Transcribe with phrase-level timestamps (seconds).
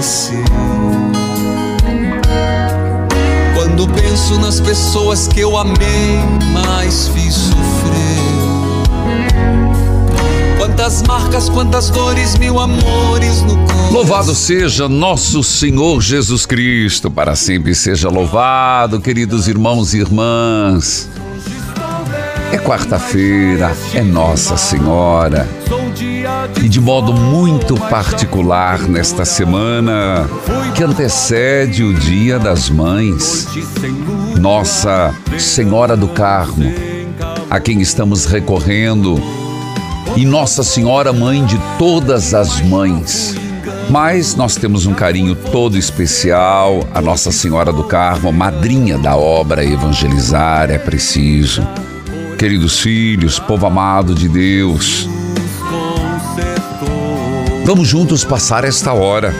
[0.00, 0.44] Entardecer.
[3.54, 6.18] Quando penso nas pessoas que eu amei,
[6.52, 8.00] mas fiz sofrer.
[10.58, 13.92] Quantas marcas, quantas dores, mil amores no coração.
[13.92, 21.08] Louvado seja nosso Senhor Jesus Cristo, para sempre seja louvado, queridos irmãos e irmãs.
[22.52, 25.48] É quarta-feira, é Nossa Senhora.
[26.62, 30.28] E de modo muito particular nesta semana
[30.74, 33.48] que antecede o Dia das Mães,
[34.38, 36.72] Nossa Senhora do Carmo,
[37.48, 39.20] a quem estamos recorrendo,
[40.16, 43.34] e Nossa Senhora, Mãe de todas as mães.
[43.88, 49.64] Mas nós temos um carinho todo especial a Nossa Senhora do Carmo, madrinha da obra
[49.64, 51.66] Evangelizar é Preciso.
[52.38, 55.08] Queridos filhos, povo amado de Deus,
[57.70, 59.32] vamos juntos passar esta hora,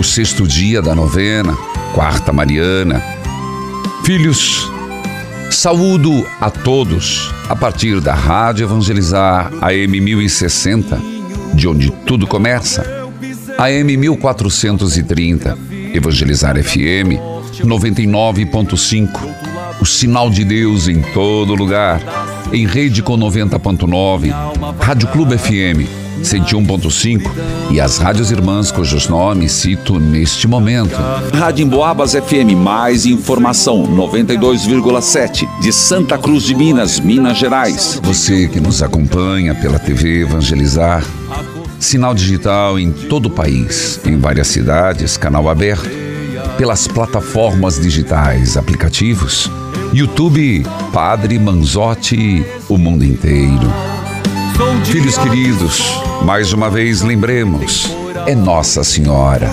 [0.00, 1.56] o sexto dia da novena,
[1.94, 3.00] quarta Mariana.
[4.04, 4.68] Filhos,
[5.48, 11.00] saúdo a todos a partir da Rádio Evangelizar AM 1060,
[11.54, 12.84] de onde tudo começa,
[13.56, 15.56] AM 1430,
[15.94, 17.14] Evangelizar FM
[17.62, 19.20] 99.5,
[19.80, 22.00] o sinal de Deus em todo lugar,
[22.52, 24.34] em rede com 90.9,
[24.80, 27.30] Rádio Clube FM 101.5
[27.70, 30.96] e as rádios irmãs cujos nomes cito neste momento.
[31.34, 38.00] Rádio Emboabas FM, mais informação, 92,7, de Santa Cruz de Minas, Minas Gerais.
[38.02, 41.04] Você que nos acompanha pela TV Evangelizar,
[41.78, 45.88] sinal digital em todo o país, em várias cidades, canal aberto,
[46.56, 49.50] pelas plataformas digitais, aplicativos,
[49.92, 53.97] YouTube, Padre Manzotti, o mundo inteiro.
[54.84, 57.94] Filhos queridos, mais uma vez lembremos,
[58.26, 59.48] é Nossa Senhora,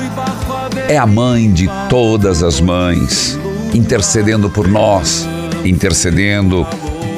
[0.89, 3.37] é a mãe de todas as mães,
[3.71, 5.27] intercedendo por nós,
[5.63, 6.65] intercedendo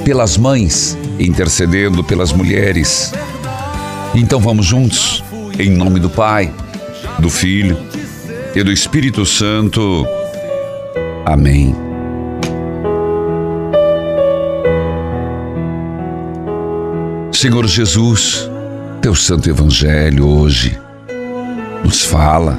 [0.03, 3.13] pelas mães, intercedendo pelas mulheres.
[4.13, 5.23] Então vamos juntos,
[5.57, 6.53] em nome do Pai,
[7.19, 7.77] do Filho
[8.53, 10.05] e do Espírito Santo.
[11.25, 11.86] Amém.
[17.39, 18.49] Senhor Jesus,
[18.99, 20.75] teu santo evangelho hoje
[21.83, 22.57] nos fala.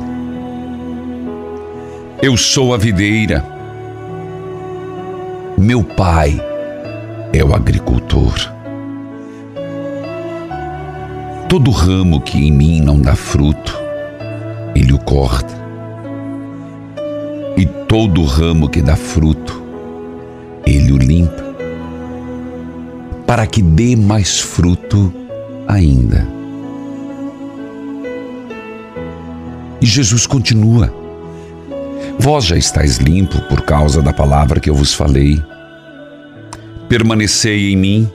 [2.22, 3.44] Eu sou a videira,
[5.58, 6.40] meu pai
[7.32, 8.36] é o agricultor.
[11.48, 13.76] Todo ramo que em mim não dá fruto,
[14.76, 15.54] ele o corta.
[17.56, 19.60] E todo ramo que dá fruto,
[20.64, 21.47] ele o limpa
[23.28, 25.12] para que dê mais fruto
[25.68, 26.26] ainda.
[29.82, 30.90] E Jesus continua:
[32.18, 35.44] Vós já estáis limpo por causa da palavra que eu vos falei.
[36.88, 38.10] Permanecei em mim,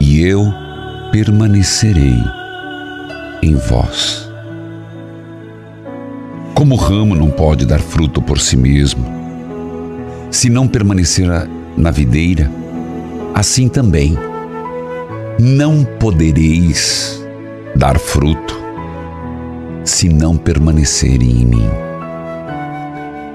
[0.00, 0.52] e eu
[1.12, 2.18] permanecerei
[3.40, 4.28] em vós.
[6.56, 9.06] Como o ramo não pode dar fruto por si mesmo,
[10.28, 11.28] se não permanecer
[11.76, 12.50] na videira,
[13.34, 14.16] assim também
[15.38, 17.20] não podereis
[17.74, 18.54] dar fruto
[19.84, 21.70] se não permanecerem em mim.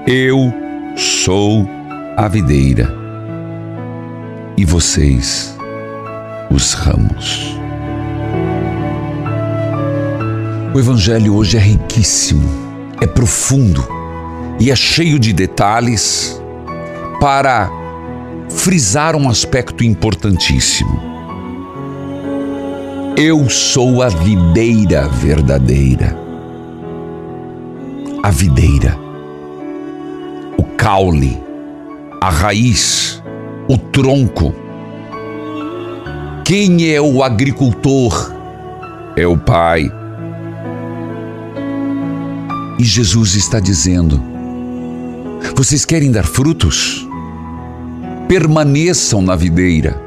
[0.06, 0.52] Eu
[0.96, 1.68] sou
[2.16, 2.92] a videira,
[4.56, 5.56] e vocês,
[6.50, 7.56] os ramos.
[10.74, 12.48] O Evangelho hoje é riquíssimo,
[13.00, 13.86] é profundo
[14.58, 16.40] e é cheio de detalhes
[17.20, 17.79] para
[18.50, 21.10] frisar um aspecto importantíssimo.
[23.16, 26.18] Eu sou a videira verdadeira.
[28.22, 28.98] A videira,
[30.58, 31.42] o caule,
[32.20, 33.22] a raiz,
[33.68, 34.54] o tronco.
[36.44, 38.32] Quem é o agricultor?
[39.16, 39.90] É o Pai.
[42.78, 44.22] E Jesus está dizendo:
[45.56, 47.09] Vocês querem dar frutos?
[48.30, 50.00] Permaneçam na videira.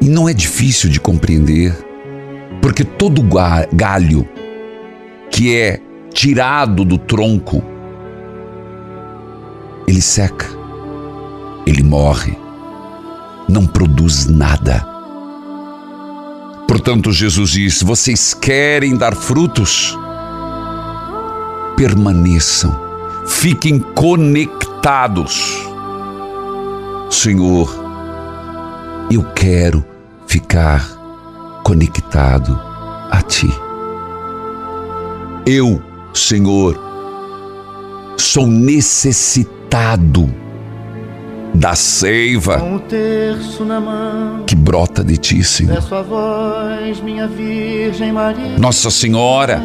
[0.00, 1.76] E não é difícil de compreender,
[2.62, 3.22] porque todo
[3.70, 4.26] galho
[5.30, 5.78] que é
[6.10, 7.62] tirado do tronco,
[9.86, 10.46] ele seca,
[11.66, 12.34] ele morre,
[13.46, 14.86] não produz nada.
[16.66, 19.94] Portanto, Jesus diz: vocês querem dar frutos?
[21.76, 22.74] Permaneçam,
[23.26, 25.61] fiquem conectados.
[27.12, 27.68] Senhor,
[29.10, 29.84] eu quero
[30.26, 32.58] ficar conectado
[33.10, 33.48] a Ti.
[35.46, 35.80] Eu,
[36.14, 36.80] Senhor,
[38.16, 40.32] sou necessitado
[41.54, 42.58] da seiva
[44.46, 45.76] que brota de Ti, Senhor.
[48.58, 49.62] Nossa Senhora,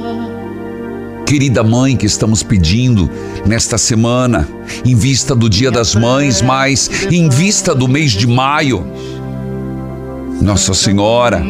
[1.28, 3.12] querida mãe que estamos pedindo
[3.46, 4.48] nesta semana,
[4.86, 8.88] em vista do Dia das Mães, mas em vista do mês de maio,
[10.42, 11.44] nossa Senhora,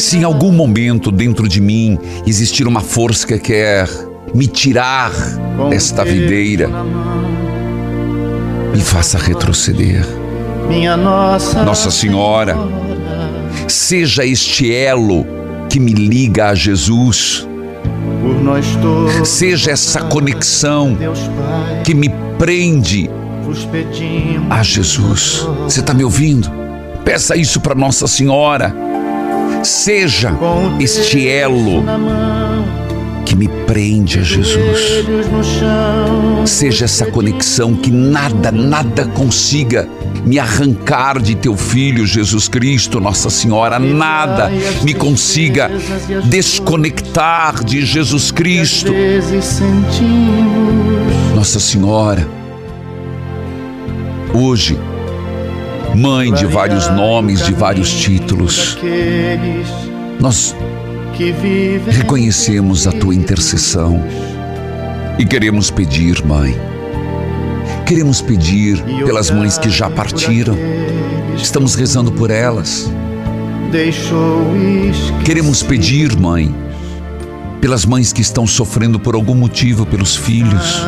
[0.00, 1.96] se em algum momento dentro de mim
[2.26, 3.88] existir uma força que quer
[4.34, 5.12] me tirar
[5.70, 6.68] desta videira,
[8.74, 10.04] me faça retroceder.
[11.64, 12.56] Nossa Senhora,
[13.68, 15.24] seja este elo
[15.70, 17.46] que me liga a Jesus.
[19.24, 20.96] Seja essa conexão
[21.84, 22.08] que me
[22.38, 23.10] prende
[24.50, 25.46] a Jesus.
[25.64, 26.50] Você está me ouvindo?
[27.04, 28.74] Peça isso para Nossa Senhora.
[29.62, 30.32] Seja
[30.80, 31.82] este elo
[33.24, 35.04] que me prende a Jesus.
[36.44, 39.88] Seja essa conexão que nada, nada consiga
[40.26, 44.50] me arrancar de teu filho Jesus Cristo, Nossa Senhora, nada
[44.82, 45.70] me consiga
[46.24, 48.92] desconectar de Jesus Cristo.
[51.34, 52.28] Nossa Senhora,
[54.34, 54.76] hoje
[55.94, 58.76] mãe de vários nomes, de vários títulos.
[60.18, 60.56] Nós
[61.88, 64.04] reconhecemos a tua intercessão
[65.18, 66.75] e queremos pedir, mãe.
[67.86, 70.56] Queremos pedir pelas mães que já partiram.
[71.36, 72.90] Estamos rezando por elas.
[75.24, 76.52] Queremos pedir, mãe,
[77.60, 80.84] pelas mães que estão sofrendo por algum motivo pelos filhos.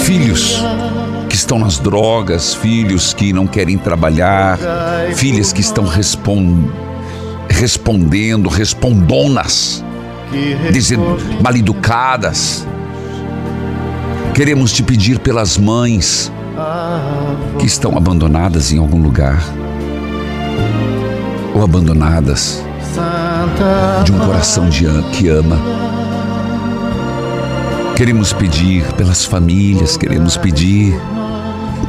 [0.00, 0.64] Filhos
[1.28, 4.58] que estão nas drogas, filhos que não querem trabalhar,
[5.14, 6.70] filhas que estão respond,
[7.50, 9.84] respondendo, respondonas,
[10.72, 12.66] dizendo maleducadas.
[14.34, 16.32] Queremos te pedir pelas mães
[17.58, 19.44] que estão abandonadas em algum lugar
[21.54, 22.64] ou abandonadas
[24.04, 25.58] de um coração de, que ama.
[27.94, 30.98] Queremos pedir pelas famílias, queremos pedir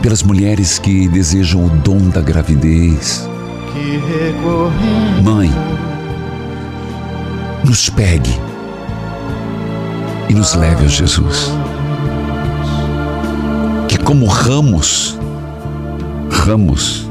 [0.01, 3.25] pelas mulheres que desejam o dom da gravidez.
[5.23, 5.49] Mãe,
[7.63, 8.37] nos pegue
[10.27, 11.62] e nos leve a Jesus.
[14.05, 15.17] Como ramos,
[16.29, 17.09] ramos,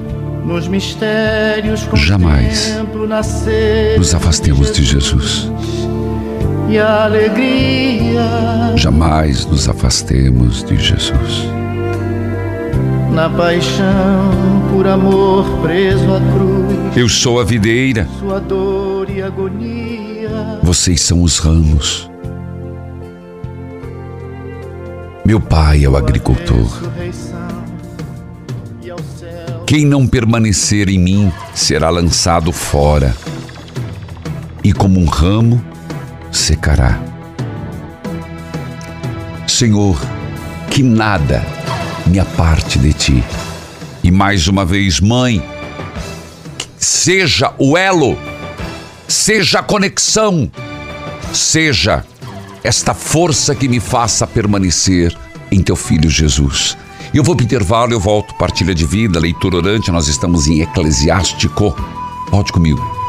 [1.95, 2.79] jamais
[3.99, 5.51] nos afastemos de Jesus.
[8.77, 11.53] Jamais nos afastemos de Jesus
[13.13, 14.31] na paixão,
[14.71, 16.97] por amor preso à cruz.
[16.97, 18.09] Eu sou a videira.
[18.19, 20.59] Sua dor e agonia.
[20.63, 22.12] Vocês são os ramos.
[25.25, 26.69] Meu pai é o agricultor.
[29.67, 33.17] Quem não permanecer em mim será lançado fora,
[34.65, 35.65] e como um ramo
[36.31, 37.01] secará.
[39.47, 40.01] Senhor,
[40.71, 41.45] que nada
[42.07, 43.25] minha parte de ti.
[44.03, 45.41] E mais uma vez, mãe,
[46.77, 48.19] seja o elo,
[49.07, 50.51] seja a conexão,
[51.33, 52.05] seja
[52.63, 55.17] esta força que me faça permanecer
[55.51, 56.77] em teu filho Jesus.
[57.13, 58.35] Eu vou para o intervalo, eu volto.
[58.35, 61.75] Partilha de vida, leitura orante, nós estamos em Eclesiástico.
[62.31, 63.02] Volte comigo.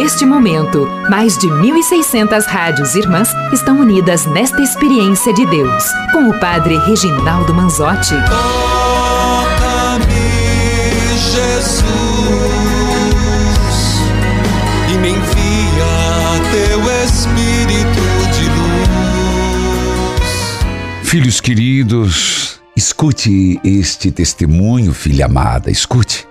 [0.00, 6.38] Neste momento, mais de 1.600 rádios irmãs estão unidas nesta experiência de Deus, com o
[6.38, 8.14] Padre Reginaldo Manzotti.
[8.30, 10.04] Toca-me,
[11.18, 11.82] Jesus,
[14.88, 20.22] e me envia teu Espírito de luz.
[21.02, 26.27] Filhos queridos, escute este testemunho, filha amada, escute.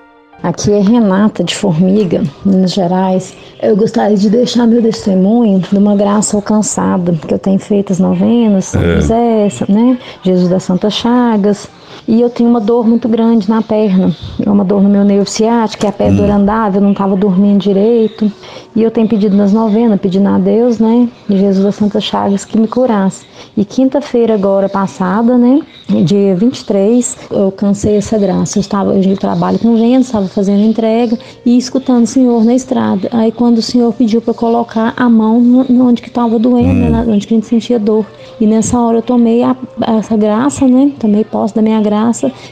[0.47, 3.35] Aqui é Renata de Formiga, Minas Gerais.
[3.61, 7.99] Eu gostaria de deixar meu testemunho de uma graça alcançada, que eu tenho feito as
[7.99, 9.97] novenas, São José, né?
[10.23, 11.67] Jesus das Santas Chagas.
[12.07, 14.15] E eu tenho uma dor muito grande na perna.
[14.45, 17.17] É uma dor no meu nervo ciático, que a pé dor andava, eu não estava
[17.17, 18.31] dormindo direito.
[18.73, 21.09] E eu tenho pedido nas novenas, pedindo a Deus, né?
[21.27, 23.25] De Jesus das Santas Chagas, que me curasse.
[23.57, 25.59] E quinta-feira agora passada, né?
[26.05, 28.57] Dia 23, eu cansei essa graça.
[28.57, 33.09] Eu estava, eu trabalho com gente, estava fazendo entrega e escutando o Senhor na estrada.
[33.11, 37.05] Aí quando o Senhor pediu para colocar a mão no- onde que estava doendo, né,
[37.07, 38.05] onde que a gente sentia dor.
[38.39, 39.55] E nessa hora eu tomei a-
[39.97, 40.91] essa graça, né?
[40.99, 41.96] Tomei posse da minha graça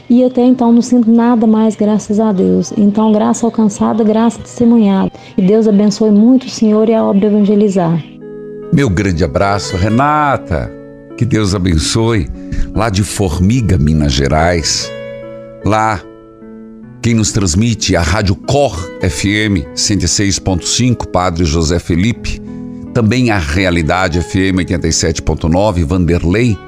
[0.08, 2.72] e até então não sinto nada mais, graças a Deus.
[2.76, 5.10] Então, graça alcançada, graça testemunhada.
[5.36, 8.02] E Deus abençoe muito o Senhor e a obra evangelizar.
[8.72, 10.70] Meu grande abraço, Renata.
[11.16, 12.28] Que Deus abençoe.
[12.74, 14.90] Lá de Formiga, Minas Gerais.
[15.64, 16.00] Lá,
[17.02, 22.42] quem nos transmite a Rádio Cor FM 106.5, Padre José Felipe.
[22.92, 26.58] Também a Realidade FM 87.9, Vanderlei.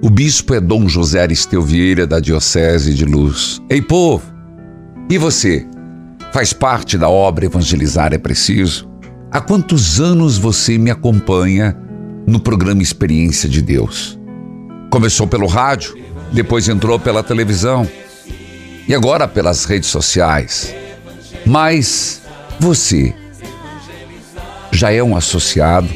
[0.00, 3.60] O bispo é Dom José Aristeu Vieira, da Diocese de Luz.
[3.68, 4.24] Ei, povo!
[5.10, 5.66] E você?
[6.32, 8.88] Faz parte da obra Evangelizar é Preciso?
[9.28, 11.76] Há quantos anos você me acompanha
[12.28, 14.16] no programa Experiência de Deus?
[14.88, 15.96] Começou pelo rádio,
[16.32, 17.88] depois entrou pela televisão
[18.86, 20.72] e agora pelas redes sociais.
[21.44, 22.22] Mas
[22.60, 23.12] você
[24.70, 25.88] já é um associado?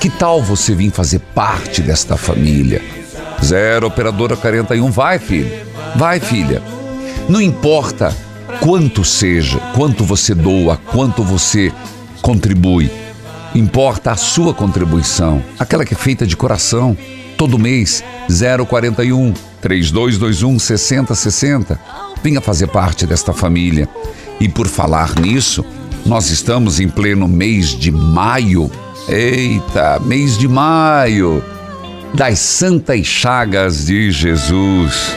[0.00, 2.82] Que tal você vir fazer parte desta família?
[3.44, 5.50] Zero Operadora 41, vai filho,
[5.96, 6.62] vai filha.
[7.28, 8.14] Não importa
[8.60, 11.72] quanto seja, quanto você doa, quanto você
[12.20, 12.90] contribui.
[13.54, 16.96] Importa a sua contribuição, aquela que é feita de coração.
[17.36, 18.02] Todo mês,
[18.68, 21.80] 041 3221 6060.
[22.22, 23.88] Venha fazer parte desta família.
[24.40, 25.64] E por falar nisso,
[26.04, 28.70] nós estamos em pleno mês de maio.
[29.08, 31.42] Eita, mês de maio
[32.14, 35.14] das Santas Chagas de Jesus.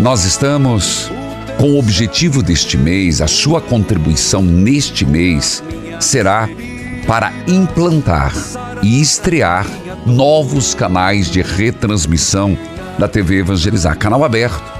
[0.00, 1.10] Nós estamos
[1.58, 5.62] com o objetivo deste mês, a sua contribuição neste mês
[6.00, 6.48] será
[7.06, 8.32] para implantar
[8.82, 9.66] e estrear
[10.06, 12.56] novos canais de retransmissão
[12.98, 14.72] da TV Evangelizar, canal aberto.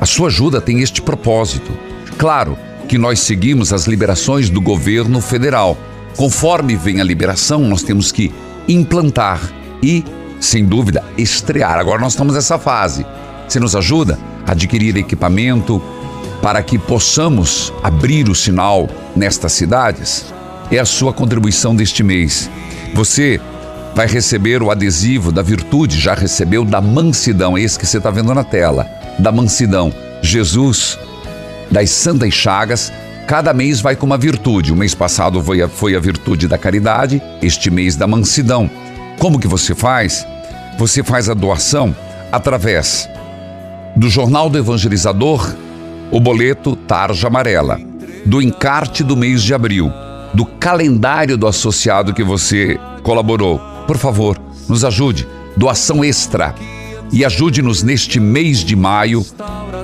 [0.00, 1.70] A sua ajuda tem este propósito.
[2.18, 2.58] Claro
[2.88, 5.78] que nós seguimos as liberações do governo federal.
[6.16, 8.32] Conforme vem a liberação, nós temos que
[8.68, 9.40] implantar
[9.82, 10.04] e,
[10.40, 11.78] sem dúvida, estrear.
[11.78, 13.06] Agora nós estamos nessa fase.
[13.48, 15.82] Você nos ajuda a adquirir equipamento
[16.40, 20.32] para que possamos abrir o sinal nestas cidades?
[20.70, 22.50] É a sua contribuição deste mês.
[22.94, 23.40] Você
[23.94, 28.34] vai receber o adesivo da virtude, já recebeu da mansidão, esse que você está vendo
[28.34, 28.88] na tela,
[29.18, 29.92] da mansidão.
[30.22, 30.98] Jesus,
[31.70, 32.92] das Santas Chagas,
[33.26, 34.72] cada mês vai com uma virtude.
[34.72, 38.70] O mês passado foi a, foi a virtude da caridade, este mês da mansidão.
[39.18, 40.26] Como que você faz?
[40.78, 41.94] Você faz a doação
[42.30, 43.08] através
[43.94, 45.54] do Jornal do Evangelizador,
[46.10, 47.78] o boleto Tarja Amarela,
[48.24, 49.92] do encarte do mês de abril,
[50.32, 53.60] do calendário do associado que você colaborou.
[53.86, 54.38] Por favor,
[54.68, 55.28] nos ajude.
[55.56, 56.54] Doação extra.
[57.12, 59.24] E ajude-nos neste mês de maio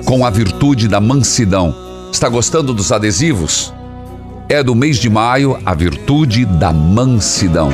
[0.05, 1.88] com a virtude da mansidão.
[2.11, 3.73] Está gostando dos adesivos?
[4.49, 7.69] É do mês de maio a virtude da mansidão.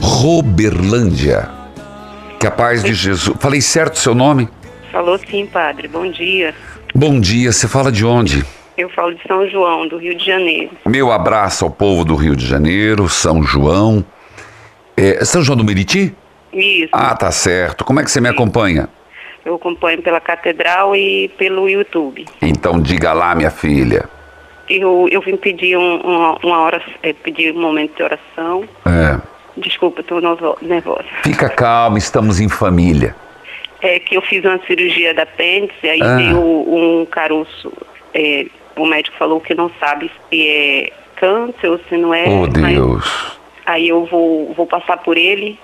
[0.00, 1.48] Roberlândia.
[2.40, 3.36] Que a paz de Jesus.
[3.38, 4.48] Falei certo seu nome?
[4.90, 5.88] Falou sim, padre.
[5.88, 6.54] Bom dia.
[6.94, 8.44] Bom dia, você fala de onde?
[8.76, 10.70] Eu falo de São João, do Rio de Janeiro.
[10.86, 14.04] Meu abraço ao povo do Rio de Janeiro, São João.
[14.96, 16.14] É, São João do Meriti?
[16.52, 16.88] Isso.
[16.92, 17.84] Ah, tá certo.
[17.84, 18.88] Como é que você me acompanha?
[19.46, 22.26] Eu acompanho pela Catedral e pelo YouTube.
[22.42, 24.08] Então diga lá, minha filha.
[24.68, 28.64] Eu, eu vim pedir um, uma, uma hora, é, pedir um momento de oração.
[28.84, 29.20] É,
[29.56, 30.20] Desculpa, estou
[30.60, 31.04] nervosa.
[31.22, 33.14] fica calma, estamos em família.
[33.80, 36.16] É que eu fiz uma cirurgia da apêndice, aí Ah.
[36.16, 37.72] deu um caroço.
[38.12, 42.24] é, o médico falou que não sabe se é câncer ou se não é.
[42.28, 43.38] Oh, Deus.
[43.64, 45.58] Aí eu vou, vou passar por ele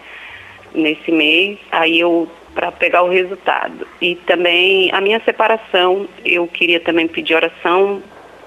[0.75, 3.87] nesse mês, aí eu para pegar o resultado.
[4.01, 8.03] E também a minha separação, eu queria também pedir oração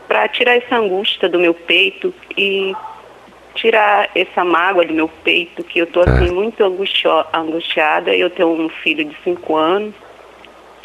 [0.07, 2.75] para tirar essa angústia do meu peito e
[3.55, 8.15] tirar essa mágoa do meu peito, que eu tô assim muito angustiada.
[8.15, 9.93] Eu tenho um filho de cinco anos.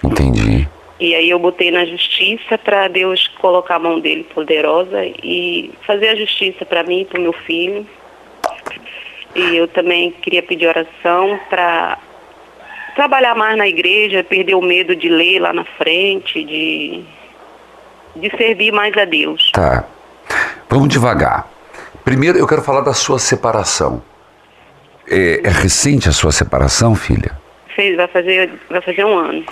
[0.03, 0.69] Entendi.
[0.99, 6.09] E aí eu botei na justiça para Deus colocar a mão dele poderosa e fazer
[6.09, 7.87] a justiça para mim e para o meu filho.
[9.35, 11.99] E eu também queria pedir oração para
[12.94, 17.02] trabalhar mais na igreja, perder o medo de ler lá na frente, de,
[18.16, 19.50] de servir mais a Deus.
[19.52, 19.85] Tá.
[20.68, 21.49] Vamos devagar.
[22.04, 24.02] Primeiro, eu quero falar da sua separação.
[25.09, 27.38] É, é recente a sua separação, filha?
[27.75, 29.44] Fez, vai, fazer, vai fazer um ano.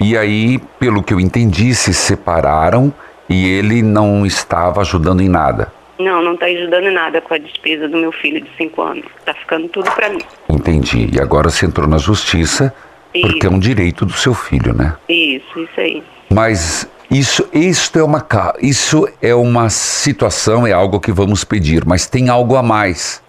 [0.00, 2.92] E aí, pelo que eu entendi, se separaram
[3.28, 5.72] e ele não estava ajudando em nada.
[5.98, 9.04] Não, não está ajudando em nada com a despesa do meu filho de cinco anos.
[9.24, 10.22] Tá ficando tudo para mim.
[10.48, 11.08] Entendi.
[11.12, 12.74] E agora você entrou na justiça
[13.20, 14.96] porque é um direito do seu filho, né?
[15.08, 16.02] Isso, isso aí.
[16.28, 18.26] Mas isso, isto é uma
[18.60, 23.22] isso é uma situação, é algo que vamos pedir, mas tem algo a mais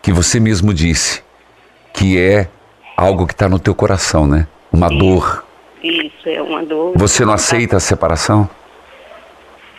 [0.00, 1.22] que você mesmo disse,
[1.92, 2.48] que é
[2.96, 4.46] algo que está no teu coração, né?
[4.72, 5.44] Uma dor.
[5.82, 6.94] Isso é uma dor.
[6.96, 8.48] Você não aceita a separação?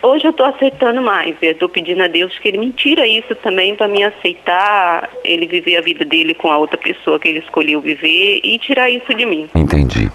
[0.02, 1.36] Hoje eu estou aceitando mais.
[1.42, 5.46] Eu estou pedindo a Deus que Ele me tira isso também para me aceitar, ele
[5.46, 9.12] viver a vida dele com a outra pessoa que ele escolheu viver e tirar isso
[9.14, 9.48] de mim.
[9.54, 10.10] Entendi.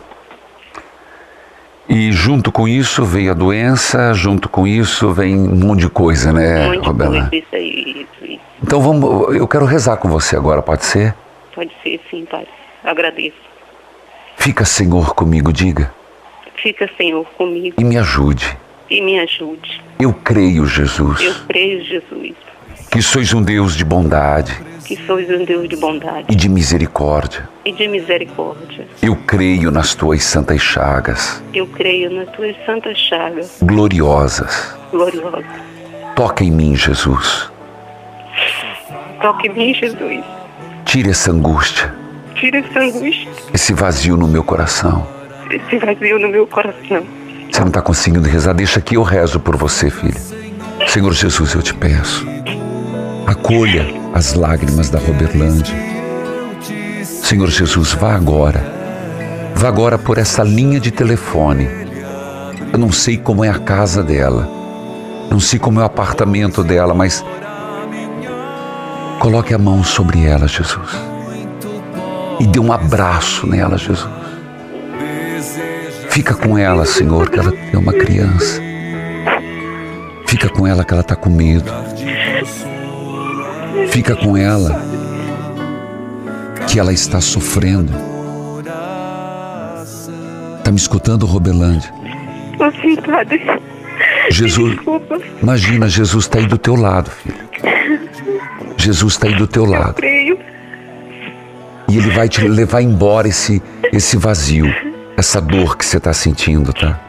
[1.88, 6.34] E junto com isso veio a doença, junto com isso vem um monte de coisa,
[6.34, 7.30] né, Robela?
[7.30, 8.42] coisa, isso aí, isso, isso.
[8.63, 11.13] Então vamos, eu quero rezar com você agora, pode ser?
[11.54, 12.48] Pode ser sim, Pai.
[12.84, 13.38] Agradeço.
[14.36, 15.94] Fica, Senhor, comigo, diga,
[16.56, 18.58] Fica, Senhor, comigo e me ajude.
[18.89, 19.82] E me ajude.
[20.00, 22.33] Eu creio, Jesus, Eu creio, Jesus,
[22.92, 24.53] que sois um Deus de bondade
[24.86, 27.50] que sois um Deus de bondade e de misericórdia.
[27.66, 28.88] e de misericórdia.
[29.01, 34.77] Eu creio nas tuas santas chagas, Eu creio nas tuas santas chagas gloriosas.
[34.92, 35.44] gloriosas.
[36.16, 37.50] Toca em mim, Jesus.
[39.22, 40.24] Toque em mim, Jesus.
[40.86, 41.92] Tire essa angústia,
[42.36, 45.07] Tira essa angústia, esse vazio no meu coração.
[45.50, 47.03] esse vazio no meu coração.
[47.55, 48.51] Você não está conseguindo rezar?
[48.51, 50.20] Deixa que eu rezo por você, filha.
[50.89, 52.27] Senhor Jesus, eu te peço.
[53.25, 55.74] Acolha as lágrimas da Roberlândia.
[57.01, 58.61] Senhor Jesus, vá agora.
[59.55, 61.65] Vá agora por essa linha de telefone.
[62.74, 64.50] Eu não sei como é a casa dela.
[65.31, 67.24] Não sei como é o apartamento dela, mas.
[69.18, 70.91] Coloque a mão sobre ela, Jesus.
[72.37, 74.25] E dê um abraço nela, Jesus.
[76.16, 78.62] Fica com ela, Senhor, que ela é uma criança.
[80.25, 81.70] Fica com ela que ela está com medo.
[83.90, 84.82] Fica com ela
[86.70, 87.92] que ela está sofrendo.
[90.58, 91.94] Está me escutando, Robelândia?
[92.62, 93.42] Assim, Padre.
[94.30, 97.36] Jesus, Desculpa, imagina, Jesus está aí do teu lado, filho.
[98.78, 100.01] Jesus está aí do teu lado.
[100.01, 100.38] E
[101.90, 104.74] ele vai te levar embora esse, esse vazio,
[105.18, 107.00] essa dor que você está sentindo, tá?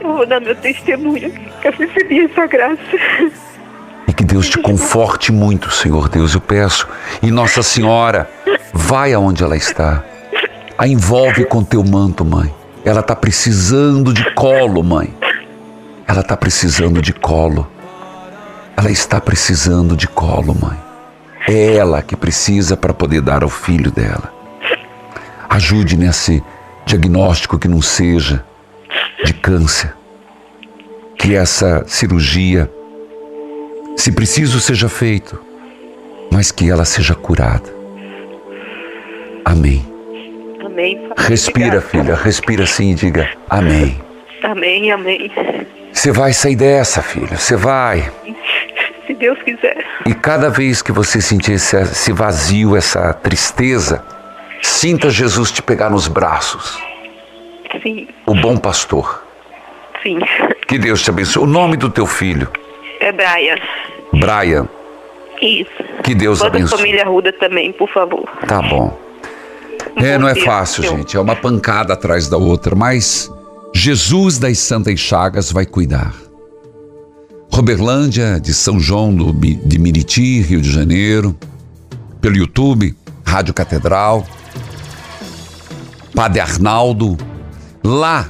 [0.00, 2.80] Eu vou dar meu testemunho que eu recebi essa graça.
[4.06, 6.88] E que Deus te conforte muito, Senhor Deus, eu peço.
[7.22, 8.30] E Nossa Senhora,
[8.72, 10.04] vai aonde ela está.
[10.76, 12.52] A envolve com teu manto, mãe.
[12.84, 15.14] Ela está precisando de colo, mãe.
[16.06, 17.66] Ela está precisando de colo.
[18.76, 20.76] Ela está precisando de colo, mãe.
[21.48, 24.32] É ela que precisa para poder dar ao filho dela.
[25.48, 26.42] Ajude nesse
[26.84, 28.44] diagnóstico que não seja
[29.24, 29.94] de câncer.
[31.16, 32.70] Que essa cirurgia
[33.96, 35.40] se preciso seja feito,
[36.30, 37.72] mas que ela seja curada.
[39.44, 39.86] Amém.
[40.64, 41.10] Amém.
[41.16, 44.00] Respira, filha, respira assim e diga amém.
[44.42, 45.30] Amém, amém.
[45.92, 48.10] Você vai sair dessa, filha, você vai.
[49.06, 49.84] Se Deus quiser.
[50.06, 54.04] E cada vez que você sentir esse, esse vazio, essa tristeza,
[54.62, 56.78] sinta Jesus te pegar nos braços.
[57.82, 59.24] Sim, O bom pastor.
[60.02, 60.18] sim.
[60.66, 61.42] Que Deus te abençoe.
[61.42, 62.48] O nome do teu filho,
[63.00, 63.56] É Brian.
[64.12, 64.68] Brian.
[65.42, 65.70] Isso.
[66.02, 66.78] Que Deus Toda a abençoe.
[66.78, 68.24] família Ruda também, por favor.
[68.46, 68.96] Tá bom.
[69.96, 71.16] É, não é fácil, gente.
[71.16, 73.30] É uma pancada atrás da outra, mas
[73.74, 76.14] Jesus das Santas Chagas vai cuidar.
[77.52, 81.36] Roberlândia, de São João do, de Miriti, Rio de Janeiro,
[82.20, 84.26] pelo YouTube, Rádio Catedral.
[86.14, 87.18] Padre Arnaldo.
[87.82, 88.28] Lá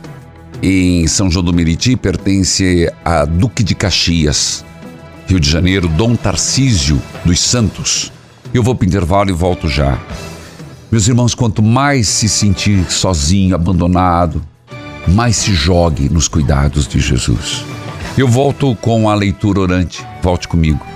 [0.62, 4.64] em São João do Meriti pertence a Duque de Caxias.
[5.27, 8.11] Rio de Janeiro, Dom Tarcísio dos Santos.
[8.53, 9.99] Eu vou para o intervalo e volto já.
[10.90, 14.42] Meus irmãos, quanto mais se sentir sozinho, abandonado,
[15.09, 17.64] mais se jogue nos cuidados de Jesus.
[18.16, 20.07] Eu volto com a leitura orante.
[20.23, 20.93] Volte comigo.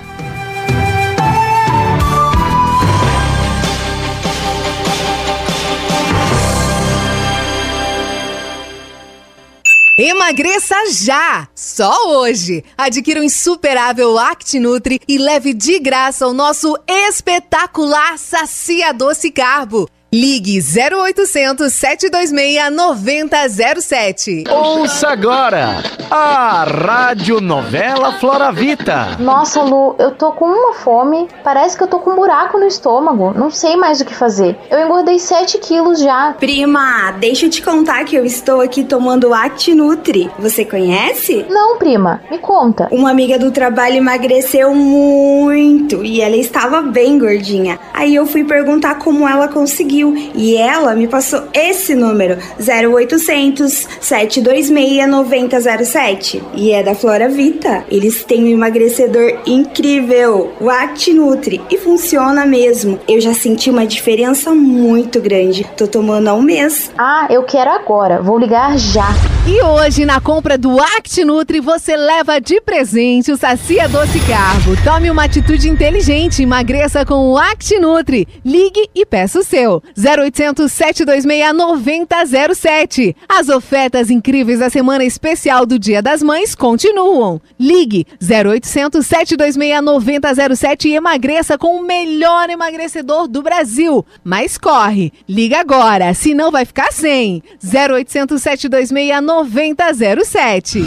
[10.01, 11.49] Emagreça já!
[11.53, 12.63] Só hoje!
[12.77, 19.89] Adquira o insuperável ActiNutri e leve de graça o nosso espetacular Sacia Doce Carbo.
[20.11, 24.43] Ligue 0800 726 9007.
[24.49, 29.17] Ouça agora a Rádio Novela Floravita.
[29.19, 31.27] Nossa, Lu, eu tô com uma fome.
[31.43, 33.35] Parece que eu tô com um buraco no estômago.
[33.37, 34.57] Não sei mais o que fazer.
[34.71, 36.33] Eu engordei 7 quilos já.
[36.39, 40.31] Prima, deixa eu te contar que eu estou aqui tomando ActiNutri.
[40.39, 41.45] Você conhece?
[41.47, 42.19] Não, prima.
[42.31, 42.87] Me conta.
[42.91, 47.79] Uma amiga do trabalho emagreceu muito e ela estava bem gordinha.
[47.93, 49.98] Aí eu fui perguntar como ela conseguiu
[50.35, 57.83] e ela me passou esse número 0800 726 9007 e é da Flora Vita.
[57.89, 62.99] Eles têm um emagrecedor incrível, o ActiNutri e funciona mesmo.
[63.07, 65.65] Eu já senti uma diferença muito grande.
[65.77, 66.91] Tô tomando há um mês.
[66.97, 68.21] Ah, eu quero agora.
[68.21, 69.07] Vou ligar já.
[69.47, 74.75] E hoje, na compra do ActiNutri, você leva de presente o Sacia Doce Carbo.
[74.83, 78.27] Tome uma atitude inteligente, emagreça com o ActiNutri.
[78.45, 79.81] Ligue e peça o seu.
[79.97, 83.15] 0800 726 9007.
[83.27, 87.41] As ofertas incríveis da semana especial do Dia das Mães continuam.
[87.59, 94.05] Ligue 0800 726 9007 e emagreça com o melhor emagrecedor do Brasil.
[94.23, 97.41] Mas corre, liga agora, senão vai ficar sem.
[97.63, 100.83] 0800 726 9007.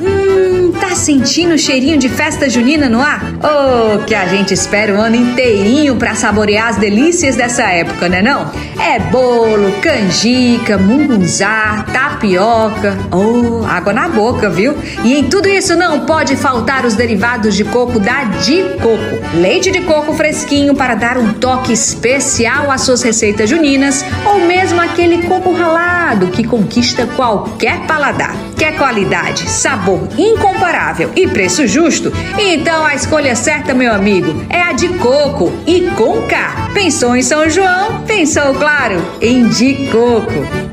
[0.00, 3.22] Hum, tá sentindo o cheirinho de festa junina no ar?
[3.42, 8.22] Oh, que a gente espera o ano inteirinho para saborear as delícias dessa época, né
[8.22, 8.50] não?
[8.78, 12.96] É bolo, canjica, mungunzá, tapioca.
[13.12, 14.74] Oh, água na boca, viu?
[15.04, 19.36] E em tudo isso não pode faltar os derivados de coco da Di Coco.
[19.36, 24.80] Leite de coco fresquinho para dar um toque especial às suas receitas juninas ou mesmo
[24.80, 28.34] aquele coco ralado que conquista qualquer paladar.
[28.56, 32.12] Quer qualidade, sabor incomparável e preço justo?
[32.38, 36.70] Então a escolha certa, meu amigo, é a de coco e com K.
[36.74, 38.02] Pensou em São João?
[38.02, 40.69] Pensou, claro, em de coco.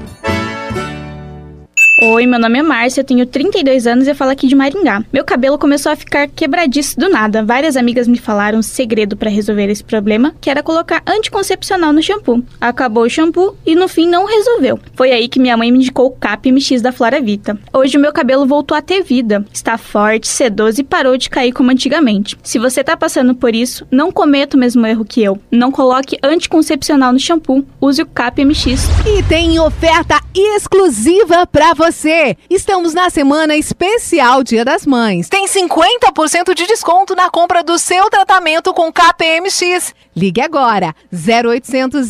[1.99, 5.03] Oi, meu nome é Márcia, eu tenho 32 anos e eu falo aqui de Maringá.
[5.11, 7.43] Meu cabelo começou a ficar quebradiço do nada.
[7.43, 12.03] Várias amigas me falaram um segredo para resolver esse problema, que era colocar anticoncepcional no
[12.03, 12.43] shampoo.
[12.61, 14.79] Acabou o shampoo e no fim não resolveu.
[14.93, 17.57] Foi aí que minha mãe me indicou o CAP MX da Flora Vita.
[17.73, 21.51] Hoje o meu cabelo voltou a ter vida, está forte, sedoso e parou de cair
[21.51, 22.37] como antigamente.
[22.43, 25.41] Se você tá passando por isso, não cometa o mesmo erro que eu.
[25.49, 28.87] Não coloque anticoncepcional no shampoo, use o CAP MX.
[29.07, 32.35] E tem oferta exclusiva para você você.
[32.49, 35.29] Estamos na semana especial Dia das Mães.
[35.29, 39.93] Tem 50% de desconto na compra do seu tratamento com KPMX.
[40.15, 42.07] Ligue agora 0800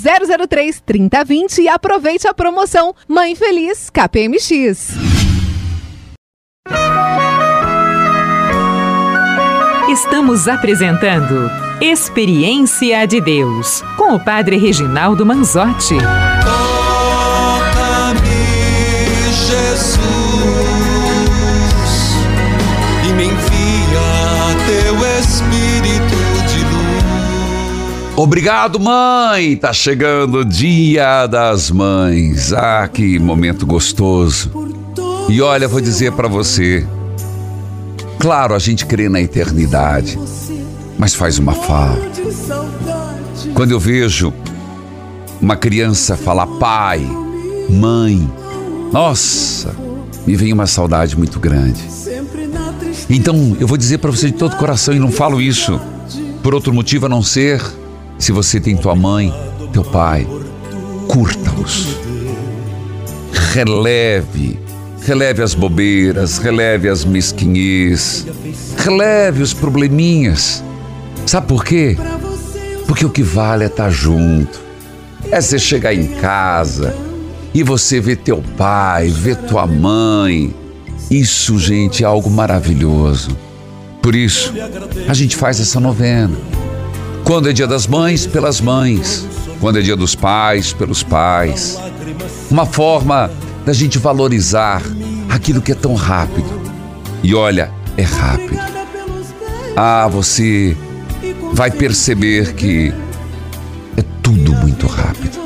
[0.48, 4.94] 003 3020 e aproveite a promoção Mãe Feliz KPMX.
[9.90, 15.98] Estamos apresentando Experiência de Deus com o Padre Reginaldo Manzotti.
[28.19, 29.56] Obrigado, mãe!
[29.56, 32.51] Tá chegando o Dia das Mães.
[32.51, 34.51] Ah, que momento gostoso.
[35.30, 36.84] E olha, vou dizer para você.
[38.17, 40.17] Claro, a gente crê na eternidade,
[40.97, 42.10] mas faz uma falta.
[43.53, 44.34] Quando eu vejo
[45.39, 47.08] uma criança falar pai,
[47.69, 48.27] mãe,
[48.91, 49.75] nossa,
[50.25, 51.84] me vem uma saudade muito grande.
[53.12, 55.80] Então, eu vou dizer para você de todo coração e não falo isso
[56.41, 57.62] por outro motivo a não ser
[58.17, 59.34] se você tem tua mãe,
[59.71, 60.27] teu pai,
[61.08, 61.97] curta-os.
[63.53, 64.60] Releve,
[65.01, 68.25] releve as bobeiras, releve as mesquinhez,
[68.77, 70.63] releve os probleminhas.
[71.25, 71.97] Sabe por quê?
[72.88, 74.60] Porque o que vale é estar tá junto.
[75.30, 76.95] É você chegar em casa
[77.53, 80.53] e você ver teu pai, ver tua mãe.
[81.10, 83.38] Isso, gente, é algo maravilhoso.
[84.01, 84.53] Por isso,
[85.08, 86.38] a gente faz essa novena.
[87.28, 89.28] Quando é dia das mães, pelas mães.
[89.60, 91.78] Quando é dia dos pais, pelos pais.
[92.50, 93.30] Uma forma
[93.66, 94.82] da gente valorizar
[95.28, 96.48] aquilo que é tão rápido.
[97.22, 98.58] E olha, é rápido.
[99.76, 100.78] Ah, você
[101.52, 102.94] vai perceber que
[103.98, 105.38] é tudo muito rápido.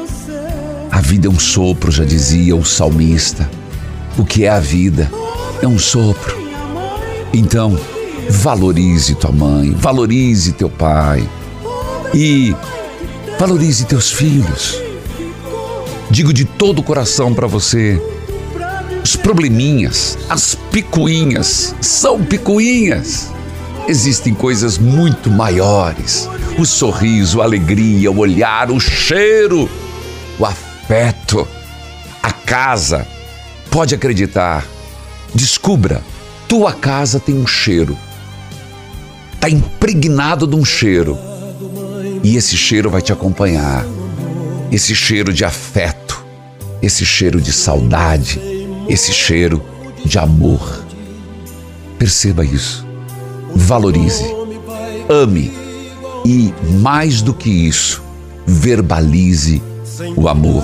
[0.91, 3.49] A vida é um sopro, já dizia o salmista.
[4.19, 5.11] O que é a vida?
[5.63, 6.37] É um sopro.
[7.33, 7.75] Então,
[8.29, 11.27] valorize tua mãe, valorize teu pai
[12.13, 12.55] e
[13.39, 14.81] valorize teus filhos.
[16.09, 18.01] Digo de todo o coração para você:
[19.03, 23.31] os probleminhas, as picuinhas, são picuinhas.
[23.87, 26.29] Existem coisas muito maiores.
[26.57, 29.69] O sorriso, a alegria, o olhar, o cheiro,
[30.37, 31.47] o afeto,
[32.21, 33.07] a casa.
[33.71, 34.65] Pode acreditar.
[35.33, 36.03] Descubra,
[36.47, 37.97] tua casa tem um cheiro.
[39.33, 41.30] Está impregnado de um cheiro.
[42.23, 43.85] E esse cheiro vai te acompanhar.
[44.71, 46.23] Esse cheiro de afeto,
[46.81, 48.39] esse cheiro de saudade,
[48.87, 49.61] esse cheiro
[50.05, 50.83] de amor.
[51.97, 52.87] Perceba isso.
[53.53, 54.25] Valorize,
[55.09, 55.51] ame
[56.25, 58.01] e, mais do que isso,
[58.45, 59.61] verbalize
[60.15, 60.63] o amor.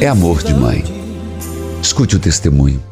[0.00, 0.84] É amor de mãe.
[1.80, 2.82] Escute o testemunho.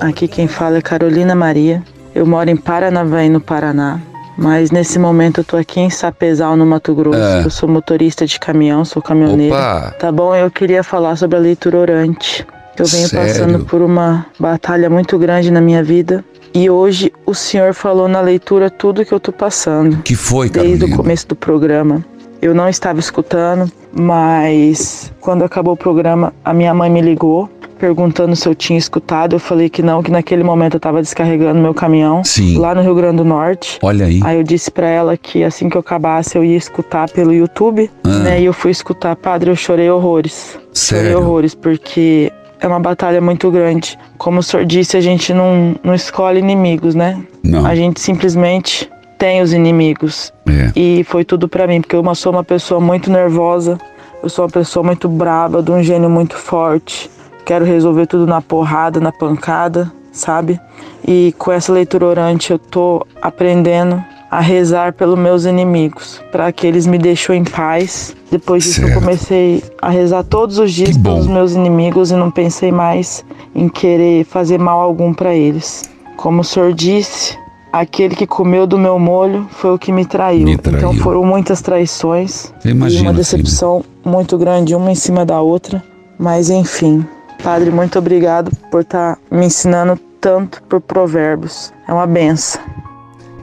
[0.00, 1.82] Aqui quem fala é Carolina Maria.
[2.14, 4.00] Eu moro em Paranavaí, no Paraná.
[4.36, 7.18] Mas nesse momento eu tô aqui em Sapezal, no Mato Grosso.
[7.18, 7.44] É.
[7.44, 9.54] Eu sou motorista de caminhão, sou caminhoneira.
[9.54, 9.94] Opa!
[9.98, 10.34] Tá bom?
[10.34, 12.46] Eu queria falar sobre a leitura orante.
[12.76, 13.26] Eu venho Sério?
[13.32, 16.24] passando por uma batalha muito grande na minha vida.
[16.52, 19.98] E hoje o senhor falou na leitura tudo que eu tô passando.
[20.02, 20.94] Que foi, Desde Carolina?
[20.94, 22.04] o começo do programa.
[22.42, 28.34] Eu não estava escutando, mas quando acabou o programa, a minha mãe me ligou perguntando
[28.36, 29.34] se eu tinha escutado.
[29.34, 32.56] Eu falei que não, que naquele momento eu estava descarregando meu caminhão Sim.
[32.58, 33.78] lá no Rio Grande do Norte.
[33.82, 34.20] Olha aí.
[34.24, 37.90] Aí eu disse pra ela que assim que eu acabasse eu ia escutar pelo YouTube,
[38.04, 38.08] Ah.
[38.20, 38.40] né?
[38.40, 40.58] E eu fui escutar, padre, eu chorei horrores.
[40.74, 41.18] Chorei Sério?
[41.18, 43.98] horrores porque é uma batalha muito grande.
[44.16, 47.20] Como o senhor disse, a gente não, não escolhe inimigos, né?
[47.42, 47.66] Não.
[47.66, 50.32] A gente simplesmente tem os inimigos.
[50.48, 50.72] É.
[50.74, 53.78] E foi tudo pra mim, porque eu sou uma pessoa muito nervosa,
[54.22, 57.10] eu sou uma pessoa muito braba, de um gênio muito forte.
[57.44, 60.58] Quero resolver tudo na porrada, na pancada, sabe?
[61.06, 66.66] E com essa leitura orante eu tô aprendendo a rezar pelos meus inimigos, para que
[66.66, 68.16] eles me deixem em paz.
[68.30, 69.00] Depois disso eu Certo.
[69.00, 74.24] comecei a rezar todos os dias pelos meus inimigos e não pensei mais em querer
[74.24, 75.82] fazer mal algum para eles.
[76.16, 77.38] Como o senhor disse,
[77.72, 80.44] aquele que comeu do meu molho foi o que me traiu.
[80.46, 80.78] Me traiu.
[80.78, 85.80] Então foram muitas traições Eu e uma decepção muito grande, uma em cima da outra.
[86.18, 87.04] Mas enfim,
[87.44, 91.70] Padre, muito obrigado por estar me ensinando tanto por provérbios.
[91.86, 92.62] É uma benção.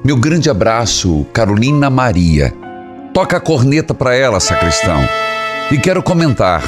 [0.03, 2.51] Meu grande abraço, Carolina Maria.
[3.13, 4.99] Toca a corneta para ela, sacristão.
[5.69, 6.63] E quero comentar.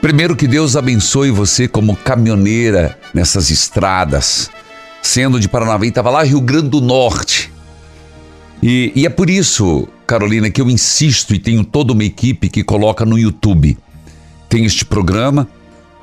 [0.00, 4.50] Primeiro que Deus abençoe você como caminhoneira nessas estradas.
[5.02, 7.52] Sendo de Paranavaí, estava lá Rio Grande do Norte.
[8.62, 12.64] E, e é por isso, Carolina, que eu insisto e tenho toda uma equipe que
[12.64, 13.76] coloca no YouTube.
[14.48, 15.46] Tem este programa,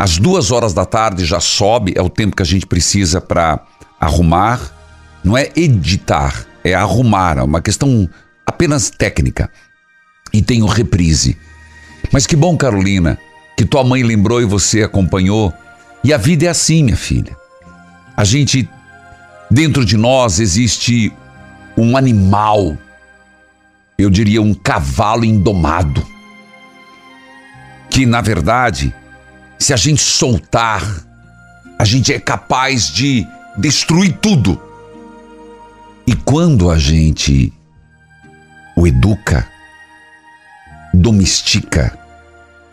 [0.03, 3.61] às duas horas da tarde já sobe, é o tempo que a gente precisa para
[3.97, 4.59] arrumar.
[5.23, 8.09] Não é editar, é arrumar, é uma questão
[8.45, 9.49] apenas técnica.
[10.33, 11.37] E tem o reprise.
[12.11, 13.17] Mas que bom, Carolina,
[13.55, 15.53] que tua mãe lembrou e você acompanhou.
[16.03, 17.37] E a vida é assim, minha filha.
[18.17, 18.69] A gente,
[19.49, 21.13] dentro de nós existe
[21.77, 22.77] um animal,
[23.97, 26.05] eu diria um cavalo indomado,
[27.89, 28.93] que na verdade,
[29.63, 30.83] se a gente soltar,
[31.79, 33.25] a gente é capaz de
[33.57, 34.61] destruir tudo.
[36.05, 37.53] E quando a gente
[38.75, 39.47] o educa,
[40.93, 41.97] domestica,